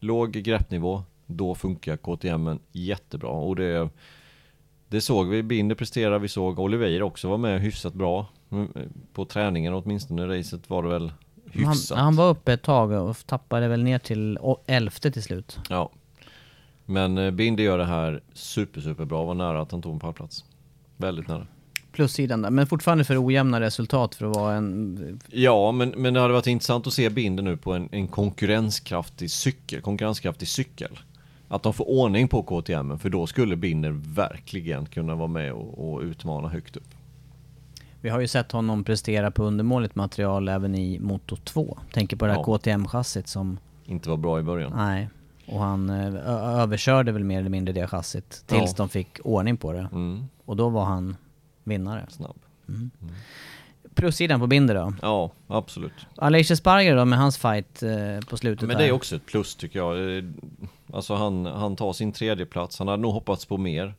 [0.00, 3.30] Låg greppnivå, då funkar KTM jättebra.
[3.30, 3.88] Och det
[4.92, 8.26] det såg vi, Binder prestera, vi såg Oliveira också var med hyfsat bra.
[8.50, 8.68] Mm,
[9.12, 11.12] På träningen åtminstone, racet var det väl
[11.54, 11.98] Han, hyfsat.
[11.98, 15.58] han var uppe ett tag och tappade väl ner till elfte till slut.
[15.68, 15.90] Ja.
[16.86, 20.00] Men eh, Binder gör det här super super bra, var nära att han tog en
[20.00, 20.44] pallplats.
[20.96, 21.46] Väldigt nära.
[21.92, 25.20] Plussidan där, men fortfarande för ojämna resultat för att vara en...
[25.28, 29.30] Ja, men, men det hade varit intressant att se Binder nu på en, en konkurrenskraftig
[29.30, 30.98] cykel, konkurrenskraftig cykel.
[31.52, 35.92] Att de får ordning på KTM, för då skulle Binder verkligen kunna vara med och,
[35.92, 36.94] och utmana högt upp.
[38.00, 41.78] Vi har ju sett honom prestera på undermåligt material även i Moto 2.
[41.92, 42.44] Tänker på det här Ja.
[42.44, 43.58] KTM-chassit som...
[43.84, 44.72] Inte var bra i början.
[44.76, 45.08] Nej.
[45.46, 46.14] Och han eh,
[46.60, 48.74] överkörde väl mer eller mindre det chassit tills Ja.
[48.76, 49.88] de fick ordning på det.
[49.92, 51.16] Mm, Och då var han
[51.64, 52.06] vinnare.
[52.08, 52.36] snabb.
[53.94, 54.94] Plussidan på Binder då?
[55.02, 55.92] Ja, absolut.
[56.16, 58.84] Aleix Sparger då med hans fight eh, på slutet Men där.
[58.84, 60.16] det är också ett plus tycker jag.
[60.18, 60.24] Eh,
[60.94, 62.78] Alltså han, han tar sin tredje plats.
[62.78, 63.94] han hade nog hoppats på mer.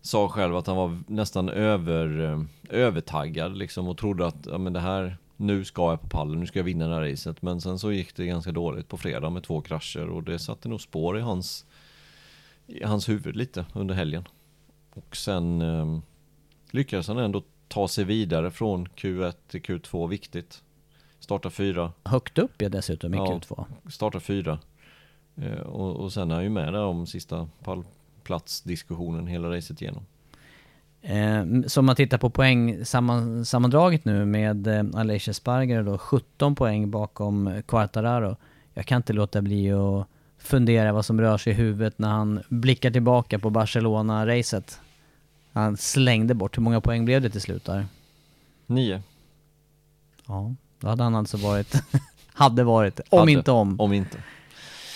[0.00, 2.42] Sa själv att han var nästan över, eh,
[2.78, 6.46] övertaggad liksom och trodde att ja, men det här, nu ska jag på pallen, nu
[6.46, 7.42] ska jag vinna det här racet.
[7.42, 10.68] Men sen så gick det ganska dåligt på fredag med två krascher och det satte
[10.68, 11.66] nog spår i hans,
[12.66, 14.28] i hans huvud lite under helgen.
[14.94, 15.98] Och sen eh,
[16.70, 20.62] lyckades han ändå ta sig vidare från Q1 till Q2, viktigt.
[21.20, 23.24] Starta fyra, Högt upp ja dessutom i Ja.
[23.26, 23.64] Q2.
[23.90, 24.58] startar fyra.
[25.36, 30.06] Eh, och, och sen är han ju med där om sista pallplatsdiskussionen hela racet igenom.
[31.02, 35.98] Eh, så om man tittar på poäng samman, sammandraget nu med eh, Aleix Espargaro då,
[35.98, 38.36] 17 poäng bakom Quartararo.
[38.74, 40.06] Jag kan inte låta bli att
[40.38, 44.80] fundera vad som rör sig i huvudet när han blickar tillbaka på Barcelona-racet.
[45.58, 47.86] Han slängde bort, hur många poäng blev det till slut där?
[48.66, 49.02] Nio.
[50.26, 51.74] Ja, då hade han alltså varit,
[52.32, 53.32] hade varit, om Hade.
[53.32, 53.80] inte om.
[53.80, 54.22] Om inte.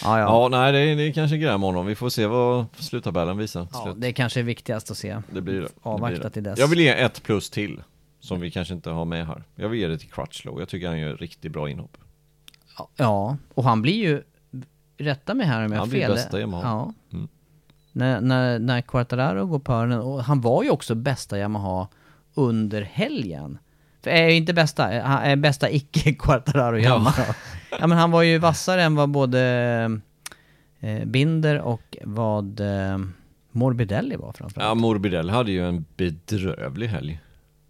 [0.05, 0.25] Ja, ja.
[0.25, 1.87] Ja, nej det är, det är kanske gräm honom.
[1.87, 3.69] Vi får se vad sluttabellen visar.
[3.73, 3.95] ja slut.
[3.99, 5.23] det är kanske är viktigast att se.
[5.31, 5.69] Det blir det.
[5.83, 6.59] Avvakta till dess.
[6.59, 7.83] Jag vill ge ett plus till.
[8.21, 9.45] Som vi kanske inte har med här.
[9.55, 10.59] Jag vill ge det till Crutchlow.
[10.59, 11.97] Jag tycker han gör riktigt bra inhopp.
[12.97, 14.23] Ja, och han blir ju,
[14.99, 16.13] rätta mig här om jag har Han blir fel.
[16.13, 16.63] bästa Yamaha.
[16.69, 16.93] Ja.
[17.13, 17.29] Mm.
[17.93, 21.89] När, när, när Quartararo går på öronen, och han var ju också bästa Yamaha
[22.35, 23.59] under helgen.
[24.03, 27.35] För är inte bästa, är bästa icke Quartararo Yamaha.
[27.81, 27.87] Ja.
[27.87, 29.41] men han var ju vassare än vad både
[30.81, 32.99] eh, Binder och vad eh,
[33.51, 34.69] Morbidelli var framförallt.
[34.69, 37.21] Ja, Morbidelli hade ju en bedrövlig helg.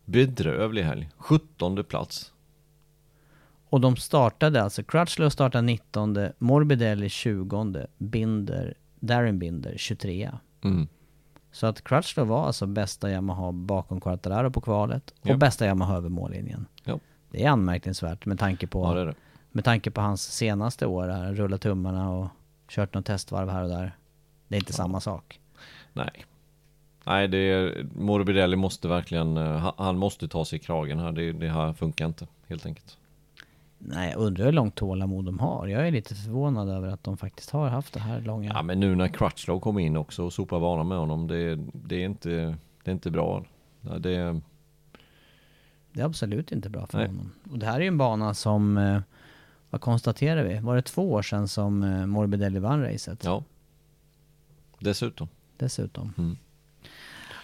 [0.04, 1.08] Bedrövlig helg.
[1.16, 2.32] 17 plats.
[3.68, 10.30] Och de startade alltså, Crutchlow startade 19, Morbidelli 20, Binder, Darren Binder 23.
[10.64, 10.88] Mm.
[11.52, 15.36] Så att Crutchlow var alltså bästa Yamaha bakom Quartararo på kvalet och Ja.
[15.36, 16.66] bästa Yamaha över mållinjen.
[16.84, 16.98] Ja.
[17.30, 19.14] Det är anmärkningsvärt med tanke på, Ja, det det.
[19.50, 22.28] med tanke på hans senaste år här, rullat tummarna och
[22.68, 23.96] kört något testvarv här och där.
[24.48, 25.40] Det är inte samma sak.
[25.92, 26.24] Nej.
[27.06, 31.12] Nej, det är, Morbidelli måste verkligen, eh, han måste ta sig i kragen här.
[31.12, 32.98] Det, det här funkar inte, helt enkelt.
[33.84, 35.66] Nej, jag undrar hur långt tålamod de har.
[35.66, 38.52] Jag är lite förvånad över att de faktiskt har haft det här långa.
[38.54, 41.96] Ja, men nu när Crutchlow kom in också och sopar banan med honom, det, det,
[41.96, 42.30] är, inte,
[42.84, 43.44] det är inte bra.
[43.80, 44.40] Ja, Det,
[45.92, 47.06] Det är absolut inte bra för Nej.
[47.06, 47.30] honom.
[47.50, 49.00] Och det här är ju en bana som, eh,
[49.70, 50.58] vad konstaterar vi?
[50.58, 53.24] Var det två år sedan som eh, Morbidelli vann racet?
[53.24, 53.44] ja.
[54.78, 55.28] Dessutom.
[55.56, 56.12] Dessutom.
[56.18, 56.36] Mm.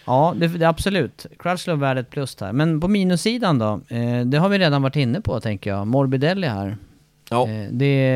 [0.05, 1.25] Ja, det, det är absolut.
[1.39, 2.53] Crutchlow värd ett plus här.
[2.53, 3.81] Men på minussidan då?
[3.87, 5.87] Eh, det har vi redan varit inne på tänker jag.
[5.87, 6.77] Morbidelli här.
[7.29, 8.09] Ja, Eh, det,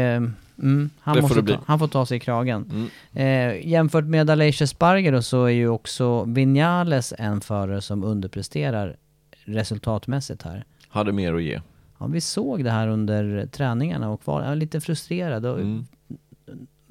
[0.62, 1.54] mm, han, Det får måste det bli.
[1.54, 2.90] ta, han får ta sig i kragen.
[3.14, 3.58] Mm.
[3.58, 8.96] Eh, jämfört med Aleix Espargaro så är ju också Vinales en förare som underpresterar
[9.46, 10.66] resultatmässigt här.
[10.90, 11.62] hade mer att ge.
[12.00, 15.46] Ja, vi såg det här under träningarna och var lite frustrerad.
[15.46, 15.86] Och Mm.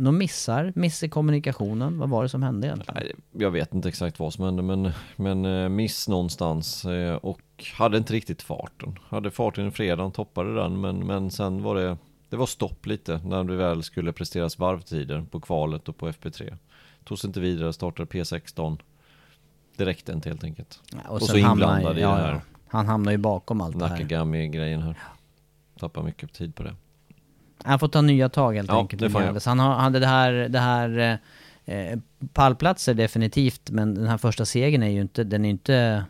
[0.05, 1.99] De missar, miss i kommunikationen.
[1.99, 2.95] Vad var det som hände egentligen?
[3.03, 7.41] Nej, jag vet inte exakt vad som hände men, men eh, miss någonstans eh, och
[7.75, 8.99] hade inte riktigt farten.
[9.09, 11.97] Hade farten i fredagen, toppade den men, men sen var det,
[12.29, 16.57] det var stopp lite när det väl skulle presteras varvtider på kvalet och på FP3.
[17.05, 18.79] Togs inte vidare, startade P16.
[19.77, 20.81] Det räckte inte helt enkelt.
[20.93, 22.41] Ja, och så sen hamnar- inblandad i ja, det här.
[22.69, 23.97] Han hamnar ju bakom allt det här.
[23.97, 24.99] Nakagami-grejen här.
[25.79, 26.75] Tappar mycket tid på det.
[27.65, 29.03] Han får ta nya tag helt Ja, enkelt.
[29.03, 29.41] det får han.
[29.47, 31.19] Han har, hade det här, det här
[31.65, 31.99] eh,
[32.33, 36.05] pallplatser definitivt, men den här första segern är ju inte, den är inte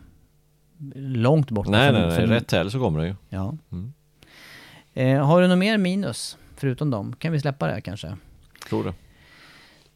[0.95, 1.67] långt bort.
[1.67, 2.15] Nej, För- nej, nej.
[2.17, 3.15] för- Rätt helg så kommer det ju.
[3.29, 3.57] Ja.
[3.71, 3.93] Mm.
[4.93, 7.15] Eh, har du något mer minus, förutom dem?
[7.19, 8.17] Kan vi släppa det kanske?
[8.69, 8.93] Tror det.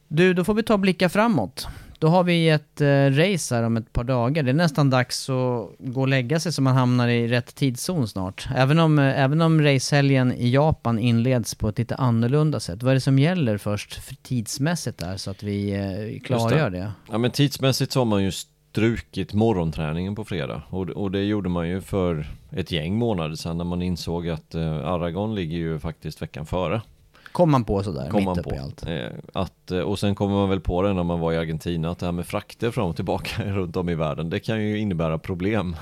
[0.08, 1.66] Du, då får vi ta och blicka framåt.
[1.98, 4.42] Då har vi ett eh, race här om ett par dagar.
[4.42, 8.08] Det är nästan dags att gå och lägga sig så man hamnar i rätt tidszon
[8.08, 8.48] snart.
[8.56, 12.82] Även om, eh, även om racehelgen i Japan inleds på ett lite annorlunda sätt.
[12.82, 16.92] Vad är det som gäller först för tidsmässigt där så att vi eh, klargör det?
[17.10, 21.48] Ja men tidsmässigt så har man ju strukit morgonträningen på fredag och, och det gjorde
[21.48, 25.78] man ju för ett gäng månader sedan när man insåg att eh, Aragon ligger ju
[25.78, 26.80] faktiskt veckan före.
[27.32, 28.56] Kom man på sådär, Kom mitt man uppe på.
[28.56, 28.86] i allt.
[28.86, 31.90] Eh, att, eh, och sen kommer man väl på det när man var i Argentina
[31.90, 34.78] att det här med frakter fram och tillbaka runt om i världen det kan ju
[34.78, 35.76] innebära problem.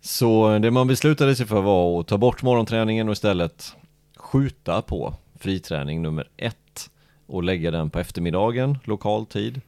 [0.00, 3.76] Så det man beslutade sig för var att ta bort morgonträningen och istället
[4.16, 6.90] skjuta på friträning nummer ett
[7.26, 9.60] och lägga den på eftermiddagen, lokal tid.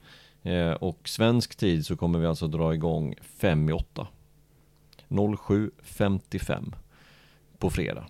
[0.42, 4.06] Eh, och svensk tid så kommer vi alltså dra igång 5 i 8.
[5.08, 6.72] 07.55
[7.58, 8.04] på fredag.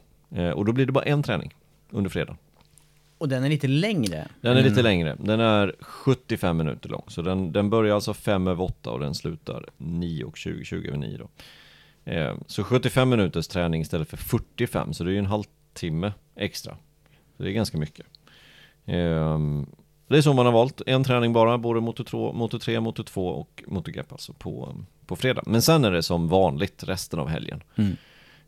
[0.55, 1.55] Och då blir det bara en träning
[1.93, 2.37] under fredag.
[3.19, 4.29] Och den är lite längre.
[4.41, 5.17] Den är lite längre.
[5.19, 7.05] Den är 75 minuter lång.
[7.09, 10.89] Så den, den börjar alltså 5 över 8 och den slutar 9 och 20, 20
[10.89, 11.29] över 9 då.
[12.13, 16.77] Eh, så 75 minuters träning istället för 45, så det är ju en halvtimme extra.
[17.37, 18.07] Så det är ganska mycket.
[18.87, 19.39] Eh,
[20.09, 23.05] det är så man har valt, en träning bara, både motor 2, motor 3, motor
[23.05, 24.75] 2 och MotoGP alltså på,
[25.07, 25.43] på fredag.
[25.47, 27.63] Men sen är det som vanligt resten av helgen.
[27.77, 27.97] Mm.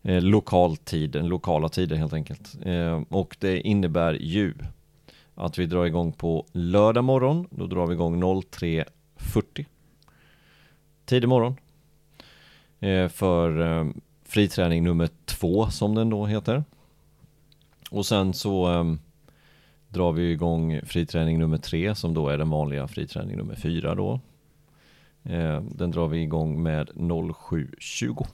[0.03, 2.57] Eh, lokala tider helt enkelt.
[2.63, 4.55] Eh, och det innebär ju
[5.35, 7.49] att vi drar igång på lördag morgon.
[7.51, 9.67] Då drar vi igång 03.40.
[11.05, 11.57] Tidig morgon.
[12.81, 13.87] Eh, för eh,
[14.25, 16.65] friträning nummer två som den då heter.
[17.91, 18.95] Och sen så eh,
[19.89, 24.21] drar vi igång friträning nummer tre som då är den vanliga friträning nummer fyra då.
[25.23, 28.27] Eh, den drar vi igång med 07.20.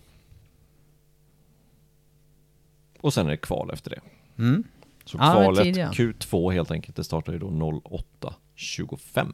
[3.01, 4.01] Och sen är det kval efter det.
[4.43, 4.65] Mm.
[5.05, 5.91] Så Ja, men kvalet tidiga.
[5.91, 9.33] Q2 helt enkelt, det startar ju då 08.25.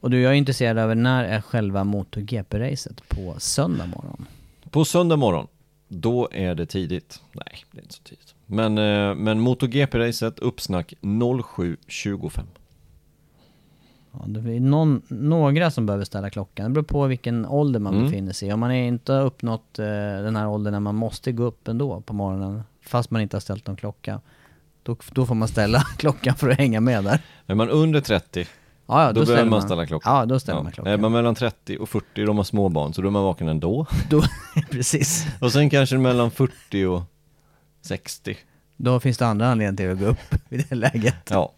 [0.00, 4.26] Och du, jag är intresserad över när är själva MotoGP-racet på söndag morgon?
[4.70, 5.46] På söndag morgon,
[5.88, 7.22] då är det tidigt.
[7.32, 8.34] Nej, det är inte så tidigt.
[8.46, 12.40] Men, eh, men MotoGP-racet, uppsnack 07.25.
[14.18, 16.64] Ja, det är någon, några som behöver ställa klockan.
[16.64, 18.06] Det beror på vilken ålder man Mm.
[18.06, 18.52] befinner sig i.
[18.52, 19.84] Om man är inte har uppnått eh,
[20.22, 23.40] den här åldern när man måste gå upp ändå på morgonen, fast man inte har
[23.40, 24.20] ställt någon klocka.
[24.82, 27.20] Då, då får man ställa klockan för att hänga med där.
[27.46, 28.46] Är man under 30,
[28.88, 30.16] Ja, ja, då, ställer behöver man ställa klockan.
[30.16, 30.92] Ja, då ställer man klockan.
[30.92, 33.48] Är man mellan 30 och 40, då har man småbarn, så då är man vaken
[33.48, 33.86] ändå.
[34.10, 34.22] Då,
[34.70, 35.26] precis.
[35.40, 37.02] Och sen kanske mellan 40 och
[37.82, 38.36] 60.
[38.76, 41.30] Då finns det andra anledningar till att gå upp i det läget.
[41.30, 41.52] Ja,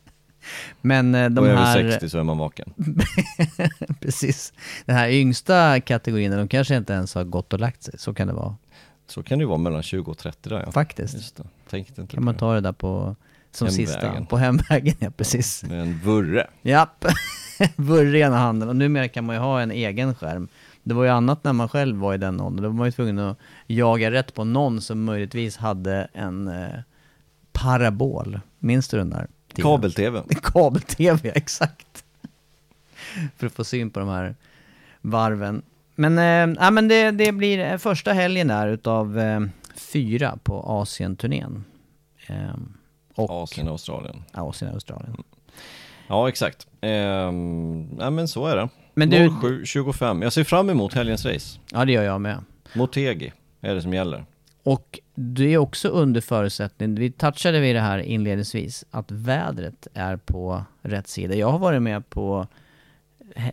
[0.80, 1.90] Men eh, de och över här...
[1.90, 2.74] 60 så är man vaken.
[4.00, 4.52] precis.
[4.84, 7.98] Den här yngsta kategorin, de kanske inte ens har gått och lagt sig.
[7.98, 8.56] Så kan det vara.
[9.06, 10.72] Så kan det vara mellan 20 och 30 där ja.
[10.72, 11.14] Faktiskt.
[11.14, 11.44] Just det.
[11.70, 13.16] Tänkte inte Kan man ta det där på,
[13.50, 14.26] som sista, Hemvägen.
[14.26, 15.64] på hemvägen, ja precis.
[15.64, 16.46] Med en vurre.
[16.62, 17.04] Japp,
[17.76, 18.68] vurre i ena handen.
[18.68, 20.48] Och numera kan man ju ha en egen skärm.
[20.82, 22.62] Det var ju annat när man själv var i den åldern.
[22.62, 26.80] Då var man ju tvungen att jaga rätt på någon som möjligtvis hade en eh,
[27.52, 28.40] parabol.
[28.58, 29.28] Minns du den där?
[29.62, 29.70] Tiden?
[29.72, 30.22] Kabel-tv.
[30.42, 32.04] Kabel-tv, exakt.
[33.36, 34.34] För att få syn på de här
[35.00, 35.62] varven.
[35.94, 39.40] Men, eh, ja, men det, det blir eh, första helgen där utav eh,
[39.74, 41.64] fyra på Asien-turnén.
[42.26, 42.36] Eh,
[43.14, 44.24] och Asien och Australien.
[44.32, 45.22] Asien och Australien.
[46.08, 46.66] Ja, exakt.
[46.80, 48.68] Ehm, ja, men så är det.
[48.94, 50.22] Men du- 07.25.
[50.22, 51.58] Jag ser fram emot helgens race.
[51.72, 52.44] Ja, det gör jag med.
[52.74, 54.24] Motegi är det som gäller.
[54.62, 60.16] Och det är också under förutsättning, vi touchade vid det här inledningsvis, att vädret är
[60.16, 61.34] på rätt sida.
[61.34, 62.46] Jag har varit med på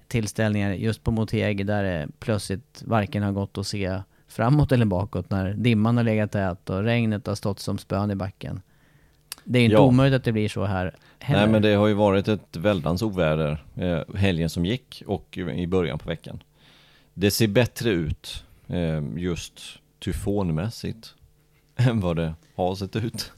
[0.07, 5.29] tillställningar just på Motegi där det plötsligt varken har gått att se framåt eller bakåt
[5.29, 8.61] när dimman har legat tät och regnet har stått som spön i backen.
[9.43, 9.79] Det är inte Ja.
[9.81, 11.39] omöjligt att det blir så här heller.
[11.39, 15.67] Nej men det har ju varit ett väldans oväder eh, helgen som gick och i
[15.67, 16.43] början på veckan.
[17.13, 19.59] Det ser bättre ut eh, just
[19.99, 21.13] tyfonmässigt
[21.75, 23.31] än vad det har sett ut.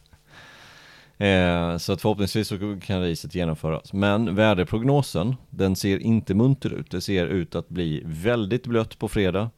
[1.18, 3.94] Eh, så att förhoppningsvis så kan racet genomföras.
[3.94, 6.92] Men väderprognosen, den ser inte munter ut.
[6.92, 9.50] Det ser ut att bli väldigt blött på fredag.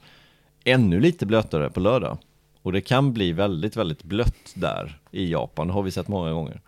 [0.64, 2.18] Ännu lite blötare på lördag.
[2.62, 5.68] Och det kan bli väldigt, väldigt blött där i Japan.
[5.68, 6.62] Det har vi sett många gånger.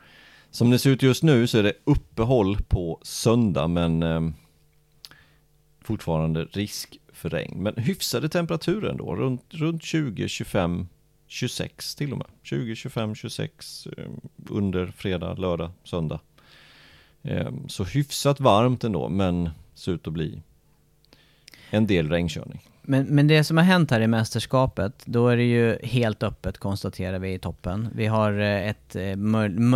[0.51, 4.21] Som det ser ut just nu så är det uppehåll på söndag men eh,
[5.81, 7.63] fortfarande risk för regn.
[7.63, 10.87] Men hyfsade temperaturer ändå, runt, runt 20, 25,
[11.27, 12.27] 26 till och med.
[12.43, 13.87] 20, 25, 26
[14.49, 16.19] under fredag, lördag, söndag.
[17.23, 20.41] Ehm, så hyfsat varmt ändå men ser ut att bli
[21.69, 22.61] en del regnkörning.
[22.81, 26.57] Men, men det som har hänt här i mästerskapet, då är det ju helt öppet
[26.57, 27.89] konstaterar vi i toppen.
[27.95, 29.11] Vi har eh, ett, eh,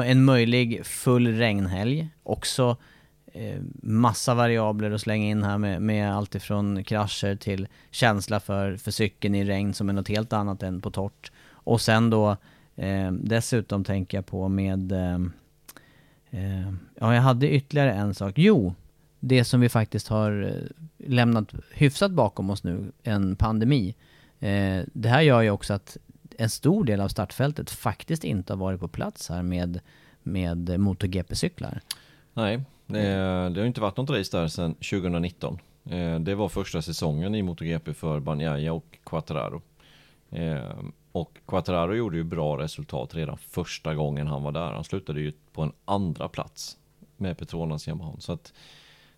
[0.05, 2.09] en möjlig full regnhelg.
[2.23, 2.77] Också
[3.37, 8.77] Eh, massa variabler att slänga in här med, med allt ifrån krascher till känsla för,
[8.77, 11.31] för cykeln i regn som är något helt annat än på torrt.
[11.49, 12.37] Och sen då
[12.75, 14.91] eh, dessutom tänker jag på med...
[14.91, 15.19] Eh,
[16.29, 18.33] eh ja, jag hade ytterligare en sak.
[18.37, 18.75] Jo,
[19.19, 23.95] det som vi faktiskt har eh, lämnat hyfsat bakom oss nu, en pandemi.
[24.39, 25.97] Eh, det här gör ju också att
[26.37, 29.79] en stor del av startfältet faktiskt inte har varit på plats här med,
[30.23, 31.81] med MotoGP-cyklar.
[32.33, 32.99] Nej, det,
[33.49, 35.59] det har inte varit något race där sedan 2019.
[35.89, 39.61] Eh, Det var första säsongen i MotoGP för Bagnaia och Quattararo.
[40.31, 40.59] Eh,
[41.11, 44.71] Och Quattararo gjorde ju bra resultat redan första gången han var där.
[44.71, 46.77] Han slutade ju på en andra plats
[47.17, 48.11] med Petronas Yamaha.
[48.19, 48.53] Så att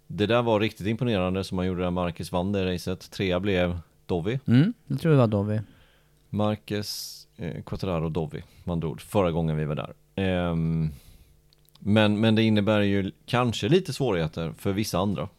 [0.07, 1.91] det där var riktigt imponerande som han gjorde där.
[1.91, 3.11] Marcus vann det racet.
[3.11, 4.39] Trea blev Dovi.
[4.47, 5.61] Mm, det tror jag var Dovi.
[6.29, 9.93] Marcus eh, Quattararo Dovi, med andra ord, förra gången vi var där.
[10.15, 10.91] Ehm,
[11.79, 15.29] men, men det innebär ju kanske lite svårigheter för vissa andra.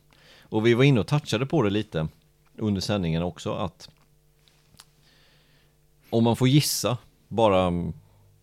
[0.42, 2.08] Och vi var inne och touchade på det lite
[2.56, 3.90] under sändningen också att
[6.10, 7.72] om man får gissa, bara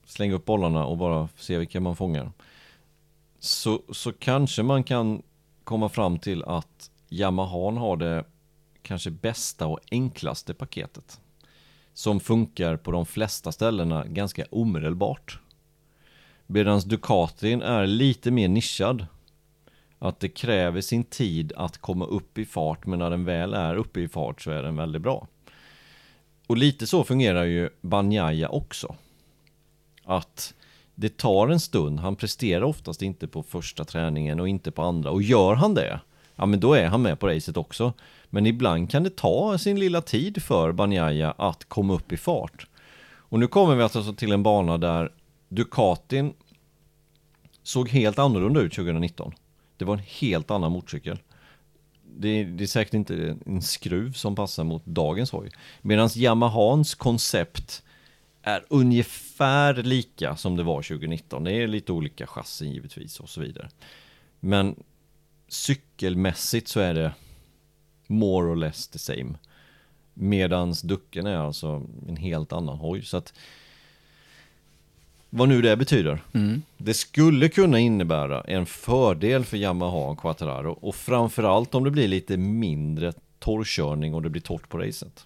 [0.06, 2.32] slänga upp bollarna och bara se vilka man fångar.
[3.40, 5.22] Så, så kanske man kan
[5.64, 8.24] komma fram till att Yamahan har det
[8.82, 11.20] kanske bästa och enklaste paketet
[11.94, 15.40] som funkar på de flesta ställena ganska omedelbart.
[16.48, 19.06] Medan Ducatin är lite mer nischad.
[20.00, 23.76] Att det kräver sin tid att komma upp i fart, men när den väl är
[23.76, 25.28] uppe i fart så är den väldigt bra.
[26.48, 28.96] Och lite så fungerar ju Banjaya också.
[30.04, 30.54] Att
[30.96, 35.12] det tar en stund, han presterar oftast inte på första träningen och inte på andra.
[35.12, 36.00] Och gör han det,
[36.36, 37.94] ja men då är han med på racet också.
[38.30, 42.68] Men ibland kan det ta sin lilla tid för Banjaya att komma upp i fart.
[43.08, 45.12] Och nu kommer vi alltså till en bana där
[45.56, 46.34] Ducatin
[47.64, 49.34] såg helt annorlunda ut 2019.
[49.78, 51.20] Det var en helt annan motorcykel.
[52.18, 55.50] Det, det är säkert inte en skruv som passar mot dagens hoj.
[55.82, 57.84] Medan Yamahans koncept
[58.42, 61.44] är ungefär lika som det var 2019.
[61.44, 63.70] Det är lite olika chassin givetvis och så vidare.
[64.40, 64.84] Men
[65.48, 67.14] cykelmässigt så är det
[68.08, 69.38] more or less the same.
[70.14, 73.02] Medans ducken är alltså en helt annan hoj.
[73.02, 73.34] Så att
[75.36, 76.22] vad nu det betyder.
[76.34, 76.62] Mm.
[76.78, 82.08] Det skulle kunna innebära en fördel för Yamaha och Quattararo och framförallt om det blir
[82.08, 85.26] lite mindre torrkörning och det blir torrt på racet.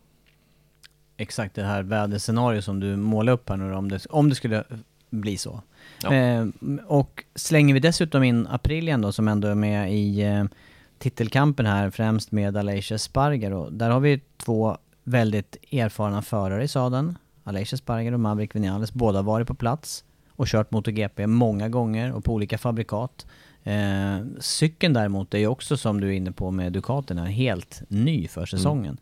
[1.17, 4.63] Exakt det här väderscenario som du målar upp här nu om det, om det skulle
[5.09, 5.61] bli så.
[6.03, 6.13] Ja.
[6.13, 6.47] Eh,
[6.87, 10.43] och slänger vi dessutom in Aprilien då som ändå är med i eh,
[10.97, 13.69] titelkampen här främst med Aleix Spargaro.
[13.69, 17.17] Där har vi två väldigt erfarna förare i sadeln.
[17.49, 18.93] Aleix Spargaro och Maverick Vinales.
[18.93, 23.25] Båda varit på plats och kört MotoGP många gånger och på olika fabrikat.
[23.63, 28.27] Eh, cykeln däremot är ju också som du är inne på med Ducaterna helt ny
[28.27, 28.97] för säsongen.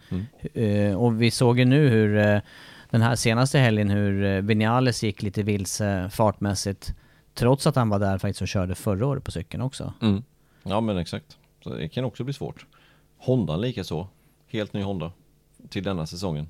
[0.53, 2.39] Eh, och vi såg ju nu hur eh,
[2.89, 6.93] den här senaste helgen hur eh, Vinales gick lite vilse fartmässigt
[7.33, 9.93] trots att han var där faktiskt och körde förra året på cykeln också.
[10.01, 10.23] Mm.
[10.63, 11.37] Ja men exakt.
[11.63, 12.65] Så det kan också bli svårt.
[13.17, 14.07] Honda lika så.
[14.47, 15.11] Helt ny Honda.
[15.69, 16.49] Till denna säsongen.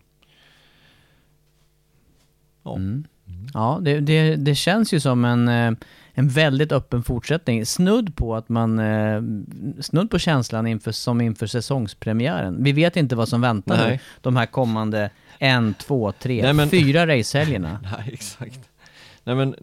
[2.68, 2.76] Ja.
[2.76, 3.06] Mm.
[3.54, 5.72] Ja, det, det, det känns ju som en, eh,
[6.14, 7.66] en väldigt öppen fortsättning.
[7.66, 8.80] Snudd på att man...
[8.80, 9.22] eh,
[9.82, 12.64] Snudd på känslan inför, som inför säsongspremiären.
[12.64, 14.02] Vi vet inte vad som väntar nu Nej.
[14.22, 15.10] de här kommande
[15.40, 17.80] en, två, tre, Nej, men- fyra racehelgerna.
[17.98, 18.60] Nej exakt.
[19.24, 19.56] Nej men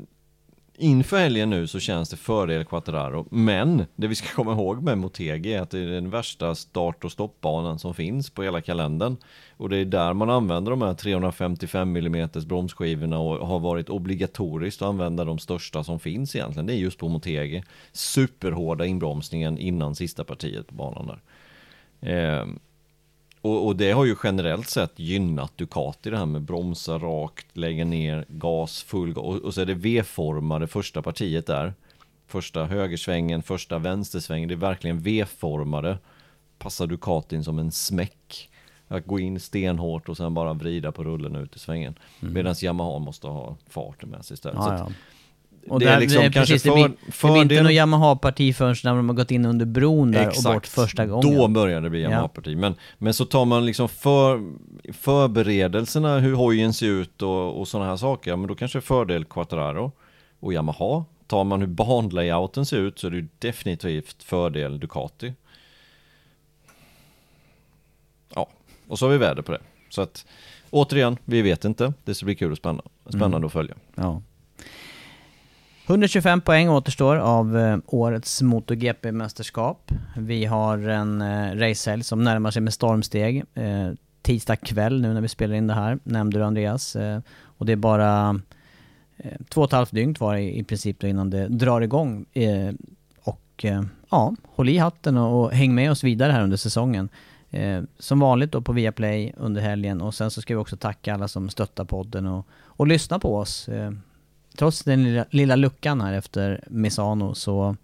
[0.78, 3.26] inför helgen nu så känns det fördel Quattararo.
[3.30, 7.04] Men det vi ska komma ihåg med Motegi är att det är den värsta start
[7.04, 9.16] och stoppbanan som finns på hela kalendern.
[9.56, 14.82] Och det är där man använder de här 355 mm bromsskivorna och har varit obligatoriskt
[14.82, 16.66] att använda de största som finns egentligen.
[16.66, 17.62] Det är just på Motegi.
[17.92, 21.20] Superhårda inbromsningen innan sista partiet på banan där.
[22.00, 22.46] Eh,
[23.44, 27.84] och, och det har ju generellt sett gynnat Ducati det här med bromsa rakt, lägga
[27.84, 29.24] ner, gas, full gas.
[29.24, 31.74] Och, och så är det V-formade första partiet där.
[32.26, 34.48] Första högersvängen, första vänstersvängen.
[34.48, 35.98] Det är verkligen V-formade.
[36.58, 38.50] Passar Ducatin som en smäck.
[38.94, 41.94] Att gå in stenhårt och sen bara vrida på rullen ut i svängen.
[42.20, 44.58] Medan Yamaha måste ha farten med sig istället.
[44.58, 44.72] Mm.
[44.72, 44.92] Ja, ja.
[45.68, 47.62] Och det där, är liksom det, är kanske precis, det, för, blir, det blir inte
[47.62, 51.36] något Yamaha-parti förrän när de har gått in under bron där och bort första gången.
[51.36, 52.10] Då börjar det bli Ja.
[52.10, 52.56] Yamaha-parti.
[52.56, 54.42] Men, men så tar man liksom för,
[54.92, 59.24] förberedelserna, hur hojen ser ut och, och sådana här saker, ja, men då kanske fördel
[59.24, 59.92] Quattararo
[60.40, 61.04] och Yamaha.
[61.26, 65.32] Tar man hur banlayouten ser ut så är det definitivt fördel Ducati.
[68.34, 68.48] Ja,
[68.88, 69.60] och så har vi väder på det.
[69.88, 70.26] Så att
[70.70, 71.92] återigen, vi vet inte.
[72.04, 73.46] Det ska bli kul och spännande, spännande Mm.
[73.46, 73.74] att följa.
[73.94, 74.22] Ja.
[75.86, 79.92] 125 poäng återstår av eh, årets MotoGP-mästerskap.
[80.16, 83.44] Vi har en eh, racehelg som närmar sig med stormsteg.
[83.54, 83.90] Eh,
[84.22, 86.96] tisdag kväll nu när vi spelar in det här, nämnde du Andreas.
[86.96, 88.40] Eh, och det är bara
[89.16, 92.26] eh, två och ett halvt dygn kvar i, i princip då innan det drar igång.
[93.24, 93.64] Och
[94.10, 97.08] ja, håll i hatten och, och häng med oss vidare här under säsongen.
[97.54, 101.14] Eh, som vanligt då på Viaplay under helgen och sen så ska vi också tacka
[101.14, 103.68] alla som stöttar podden och, och lyssnar på oss.
[103.68, 103.92] Eh,
[104.56, 107.76] trots den lilla, lilla luckan här efter Misano så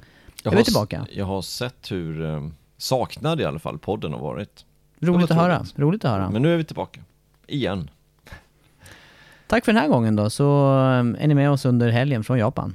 [0.45, 1.07] är vi tillbaka.
[1.13, 2.47] Jag har sett hur eh,
[2.77, 4.65] saknad i alla fall podden har varit.
[5.01, 5.65] Roligt att höra.
[5.77, 6.31] Roligt att höra.
[6.31, 7.01] Men nu är vi tillbaka.
[7.47, 7.91] Igen.
[9.47, 12.39] Tack för den här gången då, så eh, är ni med oss under helgen från
[12.39, 12.75] Japan.